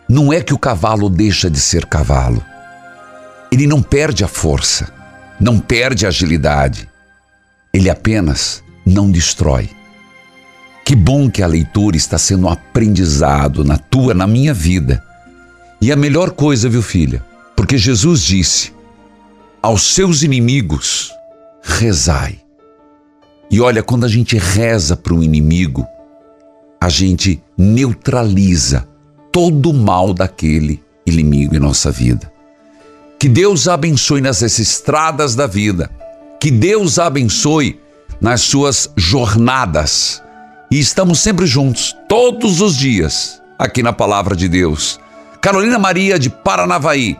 [0.09, 2.43] não é que o cavalo deixa de ser cavalo.
[3.49, 4.91] Ele não perde a força,
[5.39, 6.89] não perde a agilidade.
[7.73, 9.69] Ele apenas não destrói.
[10.83, 15.01] Que bom que a leitura está sendo aprendizado na tua, na minha vida.
[15.81, 17.25] E a melhor coisa, viu, filha?
[17.55, 18.71] Porque Jesus disse:
[19.61, 21.11] aos seus inimigos,
[21.61, 22.39] rezai.
[23.49, 25.85] E olha, quando a gente reza para o inimigo,
[26.79, 28.87] a gente neutraliza
[29.31, 32.31] todo o mal daquele inimigo em nossa vida.
[33.19, 35.91] Que Deus abençoe nessas estradas da vida.
[36.39, 37.79] Que Deus abençoe
[38.19, 40.23] nas suas jornadas.
[40.71, 44.99] E estamos sempre juntos, todos os dias, aqui na Palavra de Deus.
[45.41, 47.17] Carolina Maria de Paranavaí.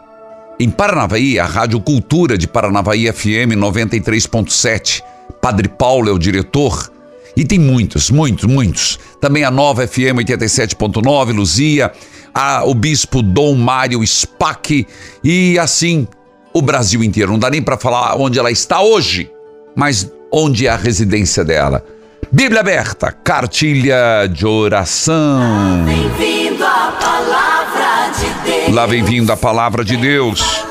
[0.59, 5.01] Em Paranavaí, a Rádio Cultura de Paranavaí FM 93.7.
[5.41, 6.91] Padre Paulo é o diretor.
[7.35, 8.99] E tem muitos, muitos, muitos.
[9.19, 11.91] Também a nova FM 87.9, Luzia,
[12.31, 14.85] a, o bispo Dom Mário Spack
[15.23, 16.07] e assim
[16.53, 17.31] o Brasil inteiro.
[17.31, 19.31] Não dá nem para falar onde ela está hoje,
[19.75, 21.83] mas onde é a residência dela.
[22.31, 25.83] Bíblia aberta, cartilha de oração.
[26.19, 28.75] Vem vindo a palavra de Deus.
[28.75, 30.63] Lá vem vindo a palavra de Deus.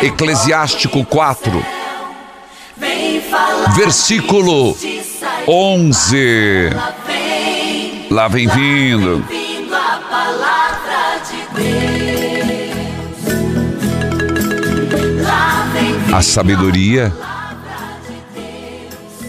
[0.00, 1.64] Eclesiástico 4,
[2.76, 4.76] Vem falar versículo
[5.46, 6.70] 11.
[8.10, 9.24] Lá vem vindo.
[9.72, 11.82] a palavra de Deus.
[16.12, 17.12] A sabedoria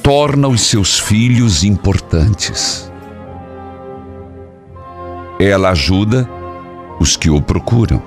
[0.01, 2.92] torna os seus filhos importantes.
[5.45, 6.25] Ela ajuda
[7.01, 8.01] os que o procuram.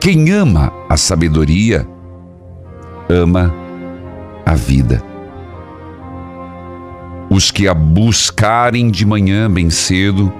[0.00, 1.86] Quem ama a sabedoria,
[3.10, 3.54] ama
[4.46, 5.02] a vida.
[7.28, 10.32] Os que a buscarem de manhã bem cedo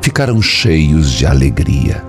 [0.00, 2.02] ficarão cheios de alegria.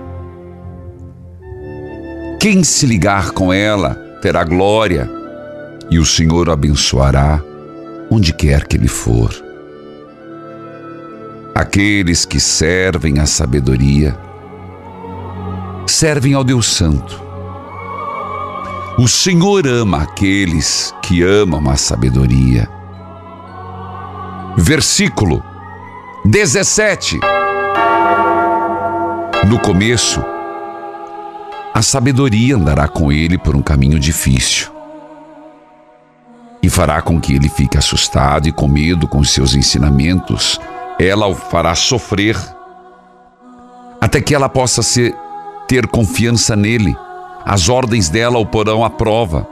[2.40, 5.06] Quem se ligar com ela terá glória,
[5.90, 7.42] e o Senhor o abençoará
[8.10, 9.47] onde quer que ele for.
[11.58, 14.16] Aqueles que servem a sabedoria
[15.88, 17.20] servem ao Deus Santo.
[18.96, 22.68] O Senhor ama aqueles que amam a sabedoria.
[24.56, 25.42] Versículo
[26.24, 27.18] 17.
[29.48, 30.24] No começo,
[31.74, 34.70] a sabedoria andará com ele por um caminho difícil
[36.62, 40.60] e fará com que ele fique assustado e com medo com seus ensinamentos.
[40.98, 42.36] Ela o fará sofrer
[44.00, 45.14] até que ela possa ser,
[45.66, 46.96] ter confiança nele.
[47.44, 49.46] As ordens dela o porão à prova.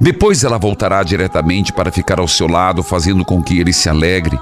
[0.00, 4.38] Depois ela voltará diretamente para ficar ao seu lado, fazendo com que ele se alegre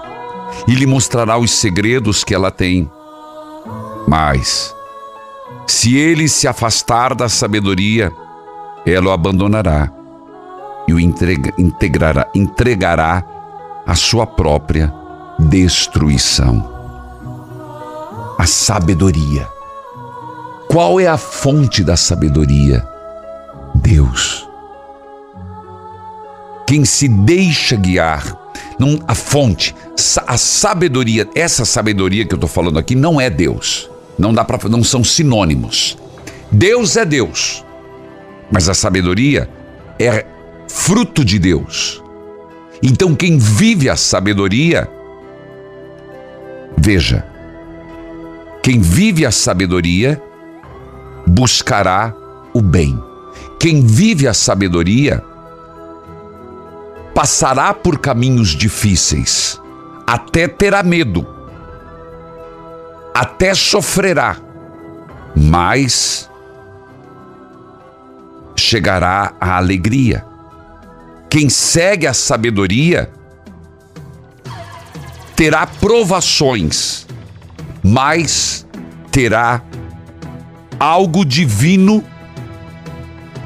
[0.66, 2.90] e lhe mostrará os segredos que ela tem.
[4.08, 4.74] Mas,
[5.66, 8.10] se ele se afastar da sabedoria,
[8.86, 9.90] ela o abandonará
[10.88, 13.22] e o entrega, integrará, entregará
[13.86, 14.92] a sua própria
[15.38, 16.74] destruição.
[18.38, 19.48] A sabedoria.
[20.68, 22.86] Qual é a fonte da sabedoria?
[23.74, 24.46] Deus.
[26.66, 28.36] Quem se deixa guiar,
[28.78, 29.74] não, a fonte,
[30.26, 33.88] a sabedoria, essa sabedoria que eu estou falando aqui não é Deus.
[34.18, 35.96] Não dá para, não são sinônimos.
[36.50, 37.64] Deus é Deus,
[38.50, 39.48] mas a sabedoria
[39.98, 40.24] é
[40.68, 42.02] fruto de Deus.
[42.82, 44.90] Então, quem vive a sabedoria,
[46.76, 47.26] veja,
[48.62, 50.20] quem vive a sabedoria
[51.26, 52.14] buscará
[52.52, 53.02] o bem.
[53.58, 55.22] Quem vive a sabedoria
[57.14, 59.60] passará por caminhos difíceis,
[60.06, 61.26] até terá medo,
[63.14, 64.36] até sofrerá,
[65.34, 66.30] mas
[68.54, 70.24] chegará a alegria.
[71.30, 73.10] Quem segue a sabedoria
[75.36, 77.06] terá provações,
[77.84, 78.66] mas
[79.12, 79.62] terá
[80.80, 82.02] algo divino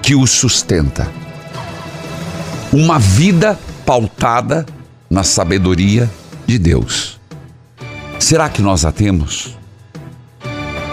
[0.00, 1.10] que o sustenta.
[2.72, 4.64] Uma vida pautada
[5.10, 6.08] na sabedoria
[6.46, 7.20] de Deus.
[8.20, 9.58] Será que nós a temos?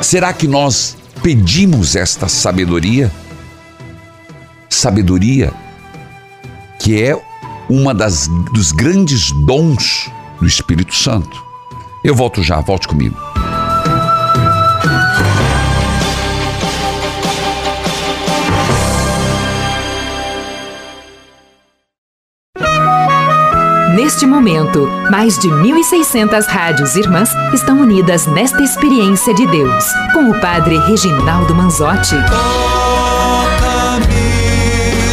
[0.02, 3.12] Será que nós pedimos esta sabedoria?
[4.68, 5.54] Sabedoria
[6.80, 7.20] que é
[7.70, 11.44] uma das dos grandes dons do Espírito Santo.
[12.04, 13.18] Eu volto já, volte comigo.
[23.98, 30.40] Neste momento, mais de 1.600 rádios irmãs estão unidas nesta experiência de Deus, com o
[30.40, 32.16] Padre Reginaldo Manzotti.
[32.30, 34.08] Toca-me,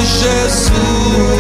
[0.07, 1.34] Jesus,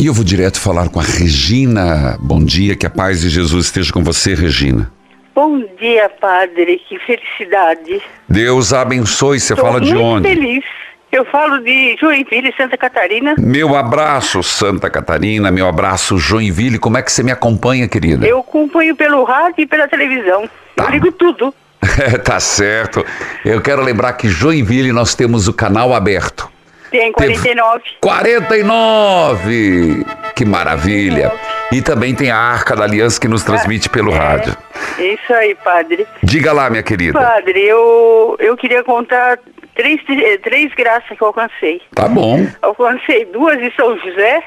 [0.00, 2.16] E eu vou direto falar com a Regina.
[2.18, 4.90] Bom dia, que a paz de Jesus esteja com você, Regina.
[5.34, 6.80] Bom dia, padre.
[6.88, 8.00] Que felicidade.
[8.26, 9.38] Deus abençoe.
[9.38, 10.26] Você Tô fala de muito onde?
[10.26, 10.64] feliz.
[11.12, 13.34] Eu falo de Joinville, Santa Catarina.
[13.38, 15.50] Meu abraço, Santa Catarina.
[15.50, 16.78] Meu abraço, Joinville.
[16.78, 18.26] Como é que você me acompanha, querida?
[18.26, 20.48] Eu acompanho pelo rádio e pela televisão.
[20.78, 21.54] Eu ligo tudo.
[22.24, 23.04] tá certo.
[23.44, 26.48] Eu quero lembrar que Joinville nós temos o canal aberto.
[26.90, 27.82] Tem 49.
[28.00, 30.04] 49!
[30.34, 31.32] Que maravilha!
[31.72, 34.56] E também tem a Arca da Aliança que nos transmite pelo rádio.
[34.98, 36.06] Isso aí, padre.
[36.22, 37.18] Diga lá, minha querida.
[37.20, 39.38] Padre, eu, eu queria contar
[39.76, 40.00] três,
[40.42, 41.80] três graças que eu alcancei.
[41.94, 42.44] Tá bom.
[42.60, 44.42] Alcancei duas em São José,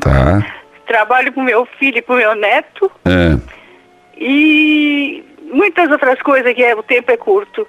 [0.00, 0.46] Tá.
[0.86, 3.36] trabalho com meu filho e com meu neto É.
[4.16, 7.66] e muitas outras coisas que é, o tempo é curto.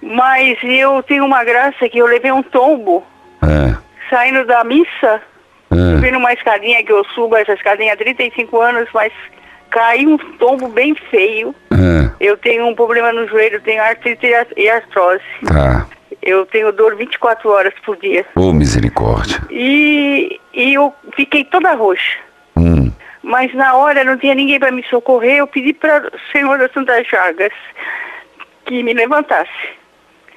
[0.00, 3.04] Mas eu tenho uma graça que eu levei um tombo
[3.50, 3.76] É.
[4.10, 5.22] saindo da missa,
[5.70, 5.94] É.
[5.96, 9.12] subi numa escadinha que eu subo essa escadinha há 35 anos, mas
[9.70, 11.54] caí um tombo bem feio.
[11.72, 12.10] É.
[12.20, 15.22] Eu tenho um problema no joelho, tenho artrite e ar- artrose.
[15.46, 15.86] Tá.
[16.22, 18.24] Eu tenho dor 24 horas por dia.
[18.36, 19.40] Ô, misericórdia.
[19.50, 22.18] E, e eu fiquei toda roxa.
[22.56, 22.90] Hum.
[23.22, 25.38] Mas na hora não tinha ninguém para me socorrer.
[25.38, 27.52] Eu pedi para o Senhor das Santas Chagas
[28.64, 29.50] que me levantasse.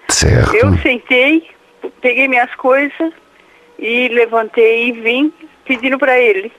[0.10, 0.56] Certo.
[0.56, 1.48] Eu sentei,
[2.02, 3.12] peguei minhas coisas
[3.80, 5.34] e levantei e vim
[5.66, 6.52] pedindo para ele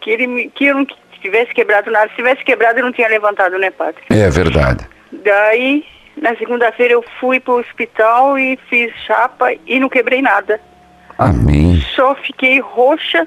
[0.00, 0.86] que ele me, que eu não
[1.20, 2.08] tivesse quebrado nada.
[2.10, 4.02] Se tivesse quebrado, eu não tinha levantado, né, padre?
[4.10, 4.86] É verdade.
[5.12, 5.84] Daí,
[6.20, 10.60] na segunda-feira, eu fui para o hospital e fiz chapa e não quebrei nada.
[11.16, 11.80] Amém.
[11.94, 13.26] Só fiquei roxa,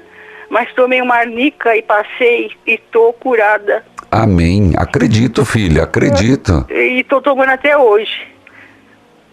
[0.50, 3.84] mas tomei uma arnica e passei e tô curada.
[4.10, 4.72] Amém.
[4.76, 6.66] Acredito, filha, acredito.
[6.70, 8.35] E tô tomando até hoje.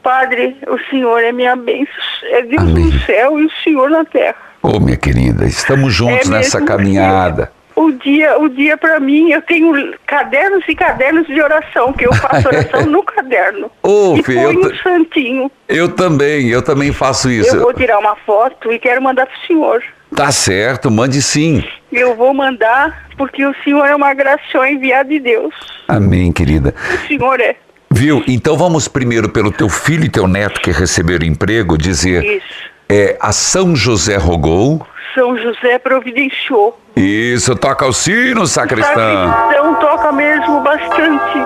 [0.03, 1.93] Padre, o Senhor é minha bênção.
[2.23, 4.35] É Deus no céu e o Senhor na terra.
[4.61, 7.51] Ô, minha querida, estamos juntos É nessa mesmo, caminhada.
[7.75, 9.73] O dia, o dia para mim, eu tenho
[10.05, 13.71] cadernos e cadernos de oração, que eu faço oração no caderno.
[13.81, 15.51] Ô, e filha, eu ponho um santinho.
[15.67, 17.55] Eu também, eu também faço isso.
[17.55, 19.83] Eu vou tirar uma foto e quero mandar pro senhor.
[20.15, 21.63] Tá certo, mande sim.
[21.91, 25.53] Eu vou mandar porque o senhor é uma graça enviada de Deus.
[25.87, 26.75] Amém, querida.
[26.93, 27.55] O senhor é.
[27.93, 28.23] Viu?
[28.27, 32.45] Então vamos primeiro pelo teu filho e teu neto que receberam emprego, dizer Isso.
[32.89, 34.85] é a São José rogou.
[35.13, 36.79] São José providenciou.
[36.95, 39.31] Isso, toca o sino, sacristão.
[39.31, 41.37] Sacristão toca mesmo bastante.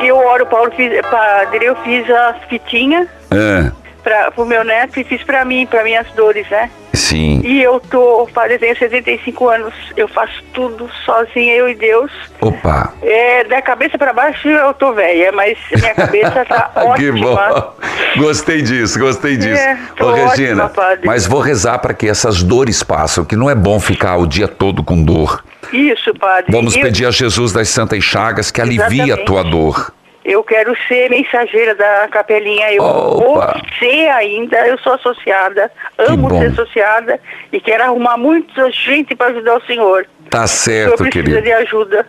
[0.00, 3.70] Eu oro, Paulo, fiz, padre, eu fiz a fitinha É,
[4.06, 6.70] para o meu neto e fiz para mim, para minhas dores, né?
[6.94, 7.40] sim.
[7.44, 12.10] E eu tô, eu tenho 75 anos, eu faço tudo sozinha, eu e Deus.
[12.40, 12.94] Opa.
[13.02, 17.36] É, da cabeça para baixo eu tô velha, mas minha cabeça tá Que ótima.
[17.36, 17.74] bom.
[18.16, 19.60] Gostei disso, gostei disso.
[19.60, 21.06] É, Ô, ótima, Regina, padre.
[21.06, 24.48] mas vou rezar para que essas dores passem, que não é bom ficar o dia
[24.48, 25.44] todo com dor.
[25.72, 26.50] Isso, padre.
[26.50, 29.24] Vamos Eu- pedir a Jesus das Santas Chagas que alivie a Exatamente.
[29.26, 29.92] tua dor.
[30.26, 32.72] Eu quero ser mensageira da capelinha.
[32.72, 33.40] Eu vou
[33.78, 34.66] ser ainda.
[34.66, 35.70] Eu sou associada.
[35.96, 37.20] Amo ser associada.
[37.52, 40.04] E quero arrumar muita gente para ajudar o senhor.
[40.28, 41.42] Tá o senhor certo, precisa querido.
[41.42, 42.06] de ajuda.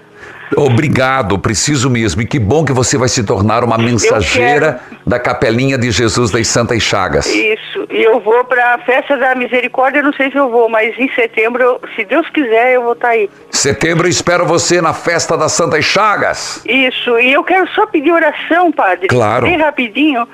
[0.56, 2.22] Obrigado, preciso mesmo.
[2.22, 6.48] E que bom que você vai se tornar uma mensageira da Capelinha de Jesus das
[6.48, 7.26] Santas Chagas.
[7.28, 7.88] Isso.
[7.89, 10.02] E eu vou para a festa da misericórdia.
[10.02, 13.30] Não sei se eu vou, mas em setembro, se Deus quiser, eu vou estar aí.
[13.52, 16.62] Setembro eu espero você na festa das Santas Chagas.
[16.66, 17.20] Isso.
[17.20, 19.08] E eu quero só pedir oração, padre.
[19.08, 19.45] Claro.
[19.45, 20.28] Bem rapidinho.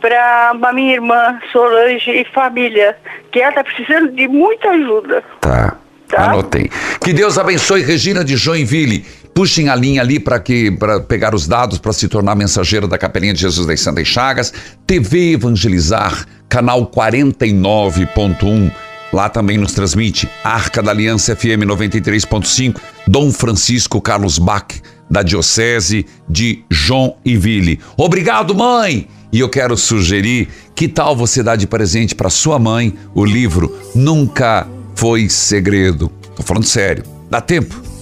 [0.00, 2.94] Para a minha irmã Solange e família,
[3.32, 5.24] que ela está precisando de muita ajuda.
[5.40, 5.76] Tá.
[6.16, 6.70] Anotei.
[7.00, 9.04] Que Deus abençoe Regina de Joinville.
[9.34, 12.96] Puxem a linha ali para que para pegar os dados para se tornar mensageira da
[12.96, 14.54] Capelinha de Jesus das Santas Chagas.
[14.86, 18.70] TV Evangelizar, canal 49.1.
[19.12, 24.66] Lá também nos transmite Arca da Aliança FM 93.5, Dom Francisco Carlos Bach,
[25.10, 27.80] da Diocese de Joinville.
[27.96, 29.08] Obrigado, mãe!
[29.32, 33.76] E eu quero sugerir, que tal você dar de presente para sua mãe o livro
[33.94, 36.08] Nunca Foi Segredo?
[36.36, 37.04] Tô falando sério.
[37.28, 37.93] Dá tempo?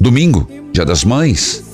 [0.00, 1.64] Domingo, Dia das Mães.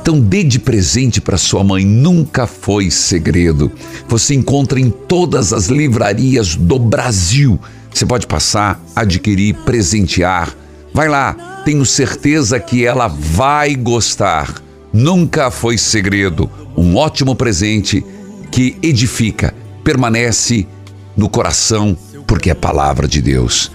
[0.00, 3.70] Então dê de presente para sua mãe, nunca foi segredo.
[4.08, 7.60] Você encontra em todas as livrarias do Brasil.
[7.92, 10.54] Você pode passar, adquirir, presentear.
[10.94, 14.54] Vai lá, tenho certeza que ela vai gostar.
[14.92, 16.50] Nunca foi segredo.
[16.74, 18.02] Um ótimo presente
[18.50, 19.54] que edifica,
[19.84, 20.66] permanece
[21.14, 21.96] no coração,
[22.26, 23.70] porque é palavra de Deus.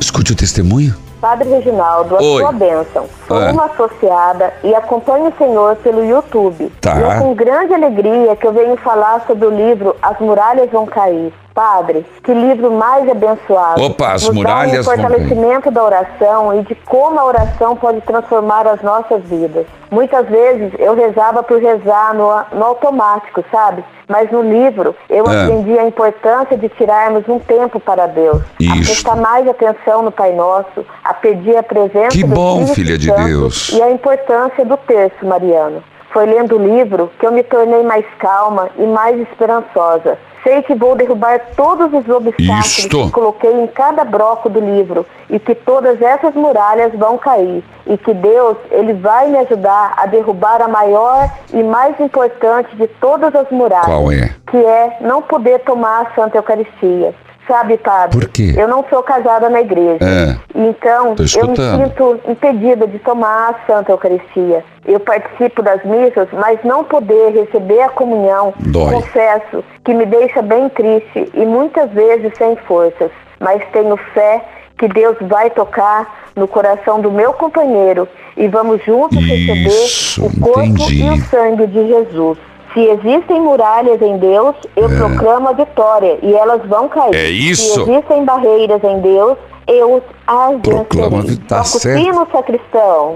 [0.00, 0.94] Escute o testemunho.
[1.20, 2.42] Padre Reginaldo, a Oi.
[2.42, 3.08] sua bênção.
[3.26, 3.50] Sou É.
[3.50, 6.70] uma associada e acompanho o Senhor pelo YouTube.
[6.80, 6.96] Tá.
[6.98, 10.86] E é com grande alegria que eu venho falar sobre o livro As Muralhas Vão
[10.86, 11.32] Cair.
[11.54, 13.82] Padre, que livro mais abençoado.
[13.82, 15.08] Opa, As Nos Muralhas dá um Vão Cair.
[15.08, 19.64] fortalecimento da oração e de como a oração pode transformar as nossas vidas.
[19.90, 23.82] Muitas vezes eu rezava por rezar no, no automático, sabe?
[24.08, 25.44] Mas no livro eu É.
[25.44, 28.42] aprendi a importância de tirarmos um tempo para Deus.
[28.42, 28.84] A Isto.
[28.92, 32.98] prestar mais atenção no Pai Nosso, a pedir a presença Que do bom, Espírito filha
[32.98, 33.70] de Deus.
[33.70, 35.82] E a importância do terço mariano.
[36.12, 40.18] Foi lendo o livro que eu me tornei mais calma e mais esperançosa.
[40.42, 43.06] Sei que vou derrubar todos os obstáculos Isto.
[43.06, 47.98] que coloquei em cada bloco do livro e que todas essas muralhas vão cair e
[47.98, 53.34] que Deus ele vai me ajudar a derrubar a maior e mais importante de todas
[53.34, 54.30] as muralhas, Qual é?
[54.46, 57.12] que é não poder tomar a Santa Eucaristia.
[57.46, 58.18] Sabe, padre?
[58.18, 58.54] Por quê?
[58.56, 59.98] Eu não sou casada na igreja.
[60.02, 60.36] É.
[60.54, 64.64] Então, eu me sinto impedida de tomar a Santa Eucaristia.
[64.84, 68.94] Eu participo das missas, mas não poder receber a comunhão, Dói.
[68.94, 73.10] confesso que me deixa bem triste e muitas vezes sem forças.
[73.38, 74.42] Mas tenho fé
[74.78, 80.40] que Deus vai tocar no coração do meu companheiro e vamos juntos Isso, receber o
[80.40, 81.04] corpo entendi.
[81.04, 82.38] e o sangue de Jesus.
[82.72, 87.14] Se existem muralhas em Deus, eu proclamo a vitória e elas vão cair.
[87.14, 87.84] É isso.
[87.84, 92.06] Se existem barreiras em Deus, eu as Proclama a vencerei.
[92.12, 93.14] tá sacristão.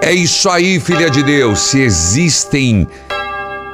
[0.00, 1.58] É isso aí, filha de Deus.
[1.58, 2.86] Se existem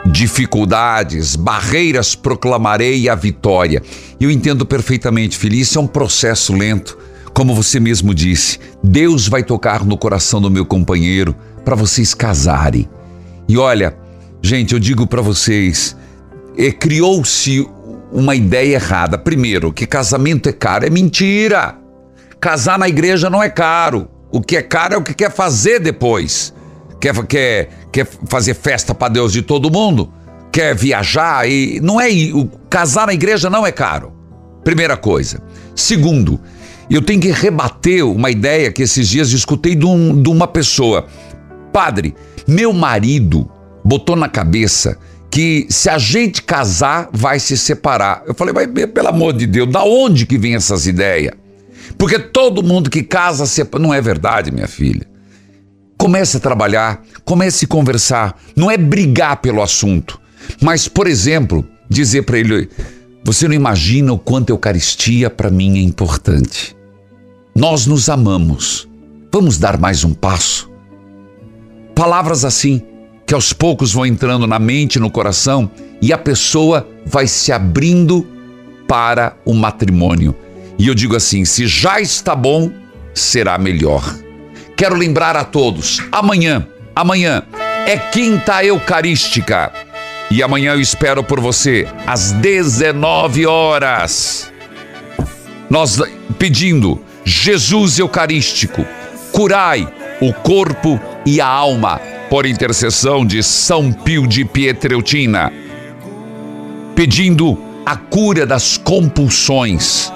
[0.06, 3.82] dificuldades, barreiras, proclamarei a vitória.
[4.20, 5.56] Eu entendo perfeitamente, filha.
[5.56, 6.98] Isso é um processo lento.
[7.34, 11.34] Como você mesmo disse, Deus vai tocar no coração do meu companheiro
[11.64, 12.88] para vocês casarem.
[13.48, 13.96] E olha,
[14.44, 15.96] gente, eu digo para vocês,
[16.58, 17.66] eh, criou-se
[18.12, 19.16] uma ideia errada.
[19.16, 20.84] Primeiro, que casamento é caro.
[20.86, 21.76] É mentira.
[22.38, 24.06] Casar na igreja não é caro.
[24.30, 26.52] O que é caro é o que quer fazer depois.
[27.00, 30.12] Quer, quer, quer fazer festa para Deus de todo mundo?
[30.52, 34.12] Quer viajar e não é o casar na igreja não é caro.
[34.62, 35.42] Primeira coisa.
[35.74, 36.38] Segundo,
[36.88, 41.06] eu tenho que rebater uma ideia que esses dias escutei de, um- de uma pessoa.
[41.72, 42.14] Padre,
[42.46, 43.50] meu marido
[43.84, 44.98] botou na cabeça
[45.30, 48.22] que se a gente casar, vai se separar.
[48.26, 51.34] Eu falei, mas pelo amor de Deus, da onde que vem essas ideias?
[51.98, 53.82] Porque todo mundo que casa separa.
[53.82, 55.06] Não é verdade, minha filha.
[55.98, 58.40] Comece a trabalhar, comece a conversar.
[58.54, 60.20] Não é brigar pelo assunto.
[60.60, 62.68] Mas, por exemplo, dizer para ele:
[63.24, 66.76] você não imagina o quanto a Eucaristia para mim é importante.
[67.56, 68.88] Nós nos amamos.
[69.32, 70.70] Vamos dar mais um passo?
[71.94, 72.82] Palavras assim,
[73.26, 75.70] que aos poucos vão entrando na mente, no coração,
[76.00, 78.26] e a pessoa vai se abrindo
[78.86, 80.34] para o matrimônio.
[80.78, 82.70] E eu digo assim: se já está bom,
[83.14, 84.02] será melhor.
[84.76, 87.42] Quero lembrar a todos: amanhã, amanhã
[87.86, 89.72] é quinta eucarística.
[90.30, 94.50] E amanhã eu espero por você às 19 horas.
[95.70, 96.00] Nós
[96.38, 98.84] pedindo Jesus Eucarístico,
[99.32, 99.88] curai
[100.20, 105.52] o corpo e a alma por intercessão de São Pio de Pietreutina,
[106.94, 110.12] pedindo a cura das compulsões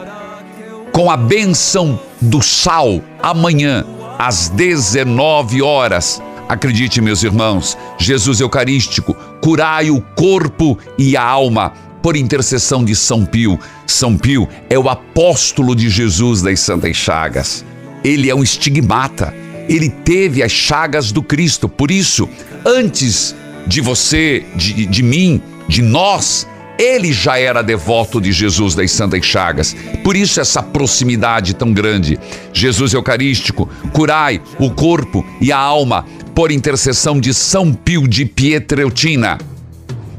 [0.92, 3.84] com a bênção do sal amanhã
[4.18, 6.20] às 19 horas.
[6.48, 13.24] Acredite, meus irmãos, Jesus Eucarístico, curai o corpo e a alma por intercessão de São
[13.24, 13.58] Pio.
[13.86, 17.64] São Pio é o apóstolo de Jesus das Santas Chagas.
[18.02, 19.32] Ele é um estigmata.
[19.68, 21.68] Ele teve as chagas do Cristo.
[21.68, 22.28] Por isso,
[22.64, 23.34] antes
[23.66, 26.46] de você, de, de mim, de nós,
[26.78, 29.74] ele já era devoto de Jesus das Santas Chagas.
[30.04, 32.18] Por isso essa proximidade tão grande.
[32.52, 39.38] Jesus Eucarístico, curai o corpo e a alma por intercessão de São Pio de Pietreutina.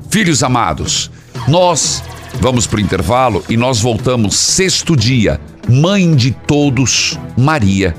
[0.09, 1.09] Filhos amados,
[1.47, 2.03] nós
[2.41, 5.39] vamos para o intervalo e nós voltamos sexto dia,
[5.69, 7.95] Mãe de Todos, Maria,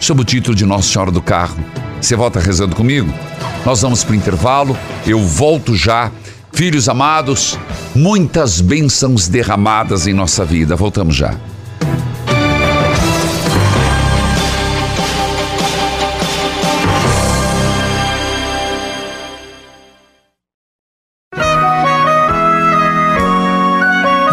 [0.00, 1.64] sob o título de Nossa Senhora do Carmo.
[2.00, 3.12] Você volta rezando comigo?
[3.64, 4.76] Nós vamos para o intervalo,
[5.06, 6.10] eu volto já.
[6.52, 7.58] Filhos amados,
[7.94, 10.74] muitas bênçãos derramadas em nossa vida.
[10.74, 11.36] Voltamos já.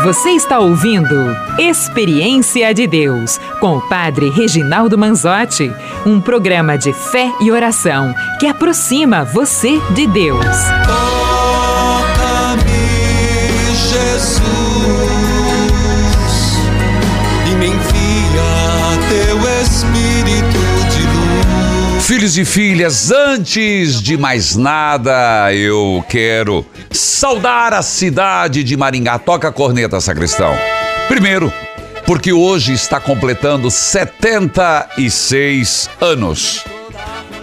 [0.07, 5.69] Você está ouvindo Experiência de Deus com o Padre Reginaldo Manzotti,
[6.05, 10.45] um programa de fé e oração que aproxima você de Deus.
[22.07, 29.19] Filhos e filhas, antes de mais nada, eu quero saudar a cidade de Maringá.
[29.19, 30.55] Toca a corneta, sacristão.
[31.09, 31.51] Primeiro,
[32.05, 36.63] porque hoje está completando 76 anos.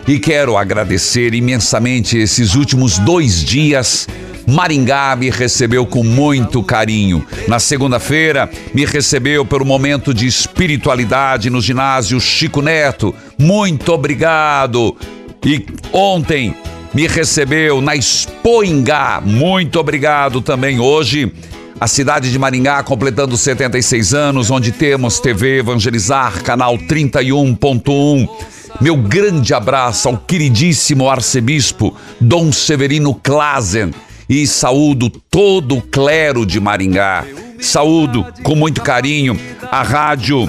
[0.09, 4.09] E quero agradecer imensamente esses últimos dois dias.
[4.47, 7.25] Maringá me recebeu com muito carinho.
[7.49, 13.15] Na segunda-feira, me recebeu pelo momento de espiritualidade no ginásio Chico Neto.
[13.39, 14.97] Muito obrigado.
[15.45, 16.55] E ontem
[16.93, 19.23] me recebeu na Expoingá.
[19.25, 20.79] Muito obrigado também.
[20.79, 21.33] Hoje,
[21.81, 28.29] a cidade de Maringá completando 76 anos, onde temos TV Evangelizar, canal 31.1.
[28.81, 33.93] Meu grande abraço ao queridíssimo arcebispo Dom Severino Klazen
[34.29, 37.25] e saúdo todo o clero de Maringá.
[37.61, 39.39] Saúdo com muito carinho
[39.71, 40.49] a rádio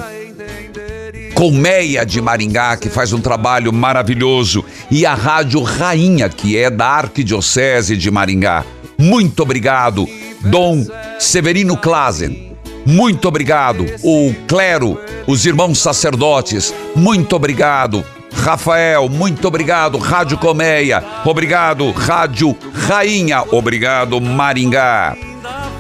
[1.36, 6.88] Colmeia de Maringá, que faz um trabalho maravilhoso, e a Rádio Rainha, que é da
[6.88, 8.64] Arquidiocese de Maringá.
[8.98, 10.08] Muito obrigado,
[10.40, 10.86] Dom
[11.20, 12.54] Severino Klazen.
[12.86, 14.98] Muito obrigado, o clero,
[15.28, 16.74] os irmãos sacerdotes.
[16.96, 18.06] Muito obrigado,
[18.36, 19.10] Rafael.
[19.10, 21.04] Muito obrigado, Rádio Colmeia.
[21.24, 23.44] Obrigado, Rádio Rainha.
[23.52, 25.16] Obrigado, Maringá.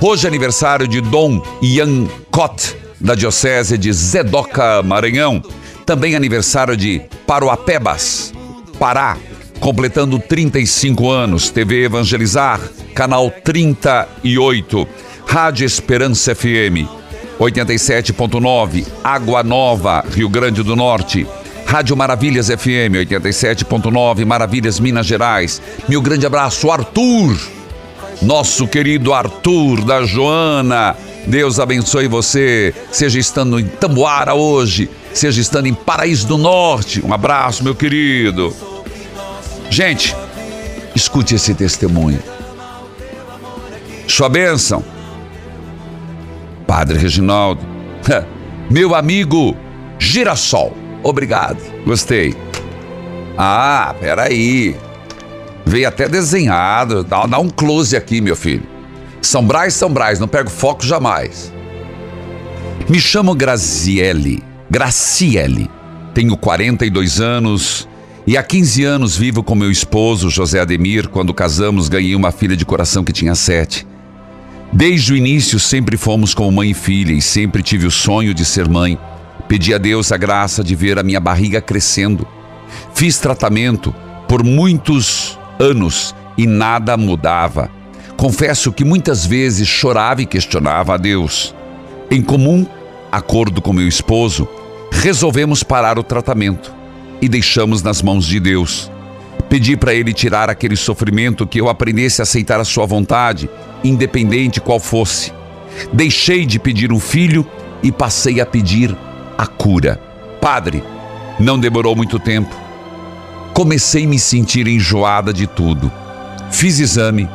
[0.01, 5.41] Hoje é aniversário de Dom Ian Cott da Diocese de Zedoca, Maranhão.
[5.85, 8.33] Também aniversário de Paroapebas,
[8.79, 9.17] Pará,
[9.59, 11.49] completando 35 anos.
[11.49, 12.59] TV Evangelizar,
[12.93, 14.87] canal 38.
[15.27, 16.87] Rádio Esperança FM,
[17.39, 18.85] 87.9.
[19.03, 21.27] Água Nova, Rio Grande do Norte.
[21.65, 25.61] Rádio Maravilhas FM 87.9, Maravilhas Minas Gerais.
[25.89, 27.37] Meu grande abraço, Arthur.
[28.21, 30.95] Nosso querido Arthur da Joana,
[31.27, 37.05] Deus abençoe você, seja estando em Tamboara hoje, seja estando em Paraíso do Norte.
[37.05, 38.55] Um abraço, meu querido.
[39.69, 40.15] Gente,
[40.95, 42.19] escute esse testemunho.
[44.07, 44.83] Sua bênção.
[46.65, 47.61] Padre Reginaldo,
[48.69, 49.57] meu amigo
[49.99, 50.84] Girassol.
[51.05, 52.35] Obrigado, gostei.
[53.37, 54.75] Ah, peraí.
[55.63, 57.03] Veio até desenhado.
[57.03, 58.63] Dá, dá um close aqui, meu filho.
[59.21, 61.53] São Brás, São Brás, não pego foco jamais.
[62.89, 65.69] Me chamo Graziele, Graciele.
[66.15, 67.87] Tenho 42 anos
[68.25, 71.07] e há 15 anos vivo com meu esposo, José Ademir.
[71.09, 73.85] Quando casamos, ganhei uma filha de coração que tinha sete.
[74.73, 78.43] Desde o início, sempre fomos como mãe e filha e sempre tive o sonho de
[78.43, 78.97] ser mãe.
[79.47, 82.27] Pedi a Deus a graça de ver a minha barriga crescendo.
[82.93, 83.93] Fiz tratamento
[84.27, 87.69] por muitos anos e nada mudava.
[88.17, 91.53] Confesso que muitas vezes chorava e questionava a Deus.
[92.09, 92.65] Em comum
[93.11, 94.47] acordo com meu esposo,
[94.91, 96.73] resolvemos parar o tratamento
[97.21, 98.91] e deixamos nas mãos de Deus.
[99.49, 103.49] Pedi para ele tirar aquele sofrimento que eu aprendesse a aceitar a sua vontade,
[103.83, 105.31] independente qual fosse.
[105.93, 107.45] Deixei de pedir um filho
[107.83, 108.95] e passei a pedir
[109.37, 109.99] a cura.
[110.41, 110.83] Padre,
[111.39, 112.55] não demorou muito tempo.
[113.53, 115.91] Comecei a me sentir enjoada de tudo.
[116.51, 117.29] Fiz exame,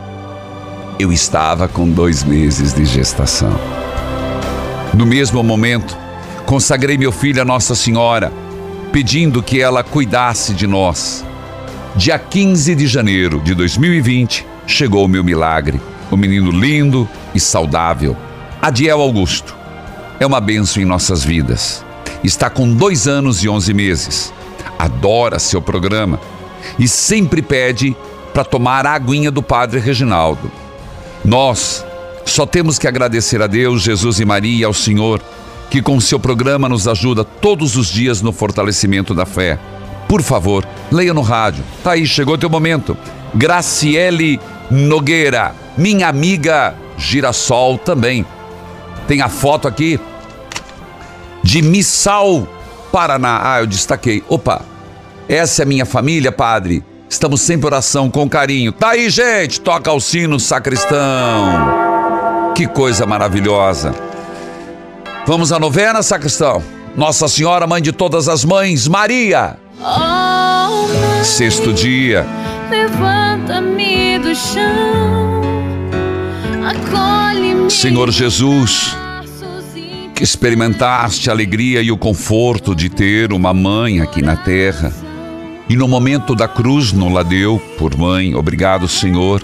[0.98, 3.52] eu estava com dois meses de gestação.
[4.92, 5.96] No mesmo momento,
[6.44, 8.32] consagrei meu filho a Nossa Senhora,
[8.92, 11.24] pedindo que ela cuidasse de nós.
[11.96, 15.80] Dia 15 de janeiro de 2020, chegou o meu milagre.
[16.10, 18.16] O menino lindo e saudável,
[18.60, 19.56] Adiel Augusto.
[20.18, 21.84] É uma benção em nossas vidas.
[22.22, 24.32] Está com dois anos e onze meses.
[24.78, 26.20] Adora seu programa
[26.78, 27.96] e sempre pede
[28.32, 30.50] para tomar a aguinha do Padre Reginaldo.
[31.24, 31.84] Nós
[32.24, 35.20] só temos que agradecer a Deus, Jesus e Maria e ao Senhor,
[35.70, 39.58] que com seu programa nos ajuda todos os dias no fortalecimento da fé.
[40.08, 41.64] Por favor, leia no rádio.
[41.82, 42.96] Tá aí, chegou teu momento.
[43.34, 44.40] Graciele
[44.70, 48.26] Nogueira, minha amiga Girassol também.
[49.06, 49.98] Tem a foto aqui
[51.42, 52.46] de Missal,
[52.92, 53.40] Paraná.
[53.42, 54.22] Ah, eu destaquei.
[54.28, 54.62] Opa,
[55.28, 56.84] essa é minha família, padre.
[57.08, 58.72] Estamos sempre oração com carinho.
[58.72, 59.60] Tá aí, gente.
[59.60, 62.52] Toca o sino, sacristão.
[62.54, 63.94] Que coisa maravilhosa.
[65.26, 66.62] Vamos à novena, sacristão.
[66.96, 69.56] Nossa Senhora, Mãe de todas as mães, Maria.
[71.24, 72.26] Sexto dia.
[72.70, 75.40] Levanta-me do chão,
[76.64, 77.70] acolhe-me.
[77.70, 78.96] Senhor Jesus,
[80.20, 84.92] que experimentaste a alegria e o conforto de ter uma mãe aqui na terra
[85.66, 88.34] e no momento da cruz não la deu por mãe.
[88.34, 89.42] Obrigado, Senhor.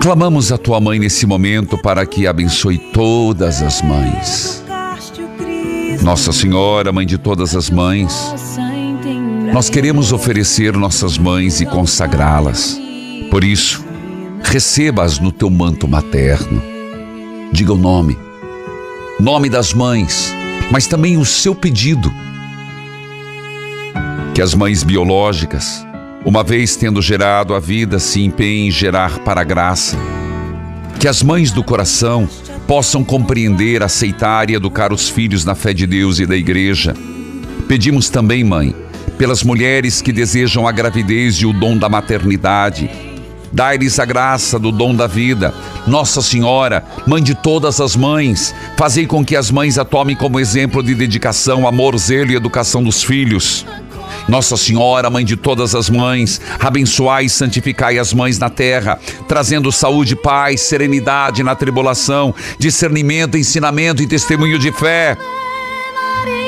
[0.00, 4.64] Clamamos a tua mãe nesse momento para que abençoe todas as mães.
[6.02, 8.32] Nossa Senhora, mãe de todas as mães,
[9.52, 12.80] nós queremos oferecer nossas mães e consagrá-las.
[13.30, 13.84] Por isso,
[14.42, 16.62] receba-as no teu manto materno.
[17.52, 18.16] Diga o nome,
[19.20, 20.34] nome das mães,
[20.70, 22.10] mas também o seu pedido
[24.40, 25.86] que as mães biológicas,
[26.24, 29.98] uma vez tendo gerado a vida, se empenhem em gerar para a graça.
[30.98, 32.28] Que as mães do coração
[32.66, 36.94] possam compreender, aceitar e educar os filhos na fé de Deus e da igreja.
[37.68, 38.74] Pedimos também, mãe,
[39.18, 42.90] pelas mulheres que desejam a gravidez e o dom da maternidade.
[43.52, 45.52] Dai-lhes a graça do dom da vida.
[45.86, 50.38] Nossa Senhora, mãe de todas as mães, fazei com que as mães a tomem como
[50.38, 53.66] exemplo de dedicação, amor, zelo e educação dos filhos.
[54.28, 59.72] Nossa Senhora, mãe de todas as mães, abençoai e santificai as mães na terra, trazendo
[59.72, 65.16] saúde, paz, serenidade na tribulação, discernimento, ensinamento e testemunho de fé.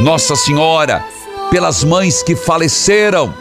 [0.01, 1.05] Nossa Senhora,
[1.51, 3.35] pelas mães que faleceram,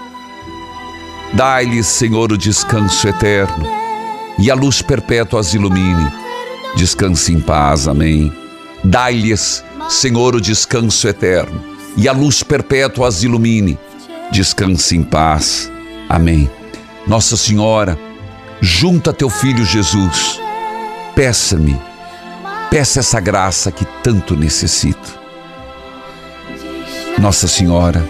[1.34, 3.66] dai-lhes, Senhor, o descanso eterno
[4.38, 6.12] e a luz perpétua as ilumine.
[6.76, 8.32] Descanse em paz, amém.
[8.84, 11.64] Dai-lhes, Senhor, o descanso eterno
[11.96, 13.78] e a luz perpétua as ilumine.
[14.32, 15.72] Descanse em paz,
[16.08, 16.50] amém.
[17.06, 17.98] Nossa Senhora,
[18.62, 20.40] junta teu filho Jesus,
[21.16, 21.80] peça-me,
[22.70, 25.20] peça essa graça que tanto necessito.
[27.20, 28.04] Nossa Senhora,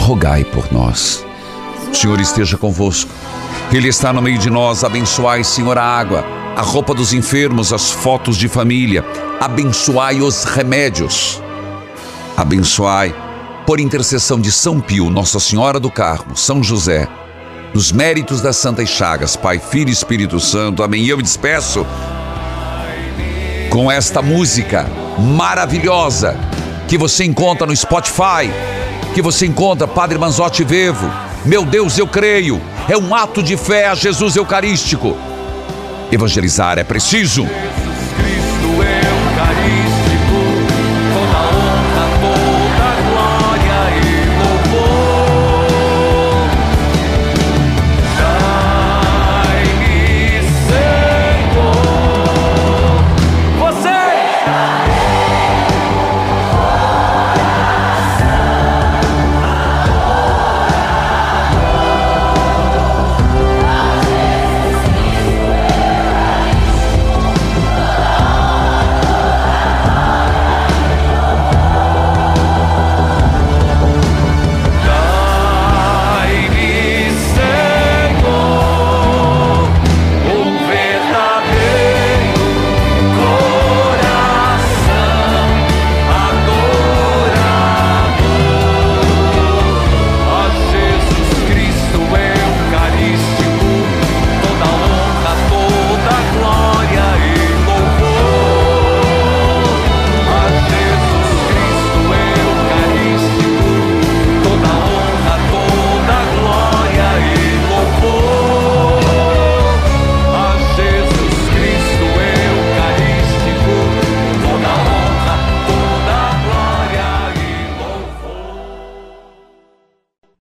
[0.00, 1.24] rogai por nós.
[1.90, 3.10] O Senhor esteja convosco.
[3.72, 4.84] Ele está no meio de nós.
[4.84, 6.24] Abençoai, Senhor, a água,
[6.56, 9.04] a roupa dos enfermos, as fotos de família.
[9.40, 11.42] Abençoai os remédios.
[12.36, 13.14] Abençoai,
[13.66, 17.06] por intercessão de São Pio, Nossa Senhora do Carmo, São José,
[17.74, 20.82] nos méritos das Santas Chagas, Pai, Filho e Espírito Santo.
[20.82, 21.06] Amém.
[21.06, 21.86] Eu me despeço
[23.68, 24.86] com esta música
[25.18, 26.36] maravilhosa
[26.88, 28.50] que você encontra no Spotify,
[29.14, 31.29] que você encontra Padre Manzotti Vevo.
[31.44, 32.60] Meu Deus, eu creio.
[32.88, 35.16] É um ato de fé a Jesus Eucarístico.
[36.12, 37.46] Evangelizar é preciso.